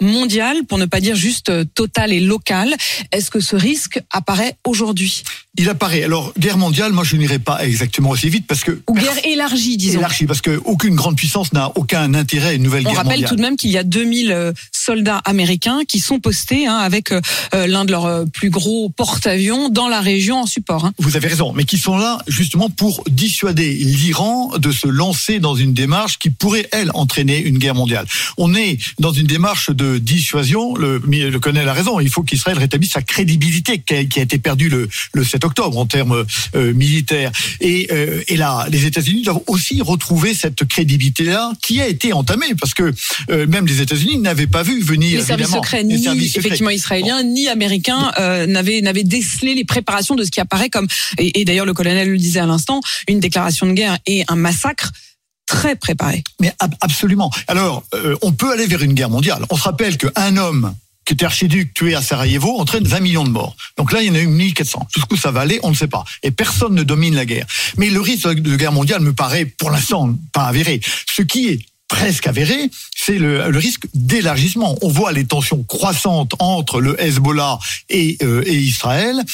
mondiale, 0.00 0.58
pour 0.68 0.78
ne 0.78 0.86
pas 0.86 1.00
dire 1.00 1.16
juste 1.16 1.50
totale 1.74 2.12
et 2.12 2.20
locale. 2.20 2.74
Est-ce 3.12 3.30
que 3.30 3.40
ce 3.40 3.56
risque 3.56 4.00
apparaît 4.10 4.56
aujourd'hui? 4.64 5.22
Il 5.56 5.68
apparaît. 5.68 6.04
Alors, 6.04 6.32
guerre 6.38 6.56
mondiale, 6.56 6.92
moi, 6.92 7.02
je 7.02 7.16
n'irai 7.16 7.40
pas 7.40 7.64
exactement 7.66 8.10
aussi 8.10 8.28
vite 8.28 8.46
parce 8.46 8.62
que. 8.62 8.80
Ou 8.88 8.94
guerre 8.94 9.18
élargie, 9.24 9.76
disons. 9.76 9.98
Élargie, 9.98 10.26
parce 10.26 10.40
que 10.40 10.60
aucune 10.64 10.94
grande 10.94 11.16
puissance 11.16 11.52
n'a 11.52 11.72
aucun 11.74 12.14
intérêt 12.14 12.50
à 12.50 12.52
une 12.52 12.62
nouvelle 12.62 12.86
On 12.86 12.90
guerre 12.90 12.98
rappelle 12.98 13.12
mondiale. 13.12 13.28
tout 13.28 13.36
de 13.36 13.40
même 13.40 13.56
qu'il 13.56 13.70
y 13.70 13.78
a 13.78 13.82
2000 13.82 14.30
euh, 14.30 14.52
soldats 14.72 15.20
américains 15.24 15.80
qui 15.86 15.98
sont 15.98 16.20
postés 16.20 16.66
hein, 16.66 16.76
avec 16.76 17.10
euh, 17.10 17.20
l'un 17.52 17.84
de 17.84 17.90
leurs 17.90 18.06
euh, 18.06 18.24
plus 18.24 18.50
gros 18.50 18.88
porte-avions 18.90 19.68
dans 19.68 19.88
la 19.88 20.00
région 20.00 20.42
en 20.42 20.46
support. 20.46 20.84
Hein. 20.84 20.92
Vous 20.98 21.16
avez 21.16 21.26
raison, 21.26 21.52
mais 21.52 21.64
qui 21.64 21.76
sont 21.76 21.98
là 21.98 22.18
justement 22.28 22.70
pour 22.70 23.02
dissuader 23.10 23.74
l'Iran 23.74 24.52
de 24.58 24.70
se 24.70 24.86
lancer 24.86 25.40
dans 25.40 25.56
une 25.56 25.74
démarche 25.74 26.18
qui 26.20 26.30
pourrait, 26.30 26.68
elle, 26.70 26.90
entraîner 26.94 27.40
une 27.40 27.58
guerre 27.58 27.74
mondiale. 27.74 28.06
On 28.36 28.54
est 28.54 28.78
dans 29.00 29.12
une 29.12 29.26
démarche 29.26 29.70
de 29.70 29.87
dissuasion. 29.96 30.74
Le, 30.74 30.98
le 30.98 31.38
colonel 31.40 31.68
a 31.68 31.72
raison. 31.72 32.00
Il 32.00 32.10
faut 32.10 32.22
qu'Israël 32.22 32.58
rétablisse 32.58 32.92
sa 32.92 33.02
crédibilité 33.02 33.78
qui 33.78 33.94
a, 33.94 34.04
qui 34.04 34.20
a 34.20 34.22
été 34.22 34.38
perdue 34.38 34.68
le, 34.68 34.88
le 35.14 35.24
7 35.24 35.44
octobre 35.44 35.78
en 35.78 35.86
termes 35.86 36.24
euh, 36.54 36.72
militaires. 36.74 37.32
Et, 37.60 37.88
euh, 37.92 38.22
et 38.28 38.36
là, 38.36 38.66
les 38.70 38.86
États-Unis 38.86 39.22
doivent 39.22 39.40
aussi 39.46 39.80
retrouver 39.80 40.34
cette 40.34 40.64
crédibilité-là 40.64 41.52
qui 41.62 41.80
a 41.80 41.86
été 41.86 42.12
entamée 42.12 42.54
parce 42.58 42.74
que 42.74 42.92
euh, 43.30 43.46
même 43.46 43.66
les 43.66 43.80
États-Unis 43.80 44.18
n'avaient 44.18 44.46
pas 44.46 44.62
vu 44.62 44.80
venir 44.80 45.18
les 45.18 45.24
services 45.24 45.48
secrets, 45.48 45.82
les 45.82 45.96
ni 45.96 46.02
services 46.02 46.32
secrets. 46.32 46.46
effectivement 46.48 46.70
israéliens, 46.70 47.22
ni 47.22 47.48
américains 47.48 48.12
n'avaient 48.46 48.80
n'avaient 48.80 49.04
décelé 49.04 49.54
les 49.54 49.64
préparations 49.64 50.14
de 50.14 50.24
ce 50.24 50.30
qui 50.30 50.40
apparaît 50.40 50.70
comme 50.70 50.86
et, 51.18 51.40
et 51.40 51.44
d'ailleurs 51.44 51.66
le 51.66 51.74
colonel 51.74 52.10
le 52.10 52.18
disait 52.18 52.40
à 52.40 52.46
l'instant, 52.46 52.80
une 53.08 53.20
déclaration 53.20 53.66
de 53.66 53.72
guerre 53.72 53.98
et 54.06 54.24
un 54.28 54.36
massacre 54.36 54.92
très 55.48 55.74
préparé. 55.74 56.22
Mais 56.40 56.52
ab- 56.60 56.74
absolument. 56.80 57.32
Alors, 57.48 57.82
euh, 57.94 58.14
on 58.22 58.30
peut 58.32 58.52
aller 58.52 58.66
vers 58.66 58.82
une 58.82 58.92
guerre 58.92 59.10
mondiale. 59.10 59.44
On 59.50 59.56
se 59.56 59.62
rappelle 59.64 59.96
qu'un 59.98 60.36
homme 60.36 60.74
qui 61.04 61.14
était 61.14 61.24
archiduc 61.24 61.72
tué 61.72 61.94
à 61.94 62.02
Sarajevo 62.02 62.58
entraîne 62.60 62.84
20 62.86 63.00
millions 63.00 63.24
de 63.24 63.30
morts. 63.30 63.56
Donc 63.78 63.92
là, 63.92 64.02
il 64.02 64.08
y 64.08 64.10
en 64.10 64.14
a 64.14 64.18
eu 64.20 64.26
1400. 64.26 64.86
Jusqu'où 64.94 65.16
ça 65.16 65.30
va 65.30 65.40
aller, 65.40 65.58
on 65.62 65.70
ne 65.70 65.74
sait 65.74 65.88
pas. 65.88 66.04
Et 66.22 66.30
personne 66.30 66.74
ne 66.74 66.82
domine 66.82 67.14
la 67.14 67.24
guerre. 67.24 67.46
Mais 67.78 67.88
le 67.88 68.00
risque 68.00 68.28
de 68.28 68.56
guerre 68.56 68.72
mondiale 68.72 69.00
me 69.00 69.14
paraît, 69.14 69.46
pour 69.46 69.70
l'instant, 69.70 70.14
pas 70.34 70.44
avéré. 70.44 70.80
Ce 71.10 71.22
qui 71.22 71.48
est 71.48 71.60
presque 71.88 72.26
avéré, 72.26 72.70
c'est 72.94 73.18
le, 73.18 73.50
le 73.50 73.58
risque 73.58 73.84
d'élargissement. 73.94 74.76
On 74.82 74.88
voit 74.88 75.12
les 75.12 75.24
tensions 75.24 75.62
croissantes 75.64 76.32
entre 76.38 76.80
le 76.80 77.00
Hezbollah 77.02 77.58
et, 77.88 78.18
euh, 78.22 78.42
et 78.46 78.54
Israël, 78.56 79.24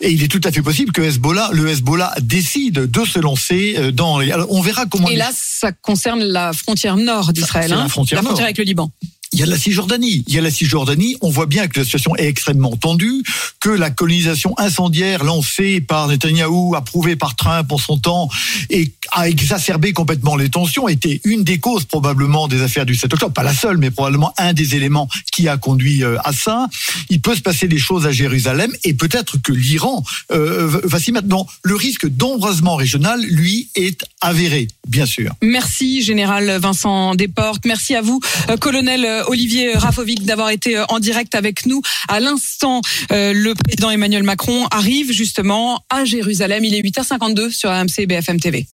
et 0.00 0.10
il 0.10 0.22
est 0.22 0.28
tout 0.28 0.40
à 0.44 0.50
fait 0.50 0.62
possible 0.62 0.92
que 0.92 1.02
Hezbollah, 1.02 1.50
le 1.52 1.68
Hezbollah 1.68 2.14
décide 2.22 2.90
de 2.90 3.04
se 3.04 3.18
lancer 3.18 3.74
euh, 3.78 3.92
dans. 3.92 4.18
Les... 4.18 4.32
Alors, 4.32 4.50
on 4.50 4.62
verra 4.62 4.86
comment. 4.86 5.08
Et 5.08 5.16
là, 5.16 5.30
ça 5.34 5.72
concerne 5.72 6.22
la 6.24 6.52
frontière 6.52 6.96
nord 6.96 7.32
d'Israël, 7.32 7.68
C'est 7.68 7.74
la 7.74 7.82
hein, 7.82 7.88
frontière 7.88 8.22
nord. 8.22 8.40
avec 8.40 8.58
le 8.58 8.64
Liban. 8.64 8.90
Il 9.32 9.40
y 9.40 9.42
a 9.42 9.46
la 9.46 9.58
Cisjordanie. 9.58 10.24
Il 10.26 10.34
y 10.34 10.38
a 10.38 10.40
la 10.40 10.50
Cisjordanie. 10.50 11.16
On 11.20 11.30
voit 11.30 11.46
bien 11.46 11.68
que 11.68 11.78
la 11.78 11.84
situation 11.84 12.16
est 12.16 12.26
extrêmement 12.26 12.76
tendue, 12.76 13.22
que 13.60 13.68
la 13.68 13.90
colonisation 13.90 14.54
incendiaire 14.58 15.24
lancée 15.24 15.80
par 15.80 16.08
Netanyahou, 16.08 16.74
approuvée 16.74 17.16
par 17.16 17.36
Trump 17.36 17.70
en 17.72 17.78
son 17.78 17.98
temps, 17.98 18.28
et 18.70 18.92
a 19.12 19.28
exacerbé 19.28 19.92
complètement 19.92 20.36
les 20.36 20.48
tensions, 20.48 20.88
était 20.88 21.20
une 21.24 21.44
des 21.44 21.58
causes 21.58 21.84
probablement 21.84 22.48
des 22.48 22.62
affaires 22.62 22.86
du 22.86 22.94
7 22.94 23.12
octobre. 23.14 23.32
Pas 23.32 23.42
la 23.42 23.54
seule, 23.54 23.78
mais 23.78 23.90
probablement 23.90 24.32
un 24.38 24.52
des 24.52 24.74
éléments 24.74 25.08
qui 25.32 25.48
a 25.48 25.56
conduit 25.56 26.02
euh, 26.04 26.16
à 26.24 26.32
ça. 26.32 26.66
Il 27.10 27.20
peut 27.20 27.34
se 27.34 27.42
passer 27.42 27.68
des 27.68 27.78
choses 27.78 28.06
à 28.06 28.12
Jérusalem 28.12 28.72
et 28.84 28.94
peut-être 28.94 29.38
que 29.42 29.52
l'Iran 29.52 30.02
va 30.30 30.98
s'y 30.98 31.12
mettre. 31.12 31.28
Non, 31.28 31.46
le 31.62 31.74
risque 31.74 32.06
d'embrasement 32.06 32.76
régional, 32.76 33.20
lui, 33.22 33.68
est 33.74 34.04
avéré, 34.20 34.68
bien 34.86 35.06
sûr. 35.06 35.32
Merci, 35.42 36.02
général 36.02 36.58
Vincent 36.58 37.14
Desportes. 37.14 37.64
Merci 37.64 37.94
à 37.94 38.02
vous, 38.02 38.20
euh, 38.48 38.56
colonel 38.56 39.04
euh, 39.04 39.17
Olivier 39.26 39.74
Rafovic, 39.74 40.24
d'avoir 40.24 40.50
été 40.50 40.76
euh, 40.76 40.84
en 40.88 40.98
direct 40.98 41.34
avec 41.34 41.66
nous. 41.66 41.82
À 42.08 42.20
l'instant, 42.20 42.80
euh, 43.12 43.32
le 43.32 43.54
président 43.54 43.90
Emmanuel 43.90 44.22
Macron 44.22 44.66
arrive 44.70 45.12
justement 45.12 45.82
à 45.90 46.04
Jérusalem. 46.04 46.64
Il 46.64 46.74
est 46.74 46.82
8h52 46.82 47.50
sur 47.50 47.70
AMC 47.70 47.98
et 47.98 48.06
BFM 48.06 48.40
TV. 48.40 48.66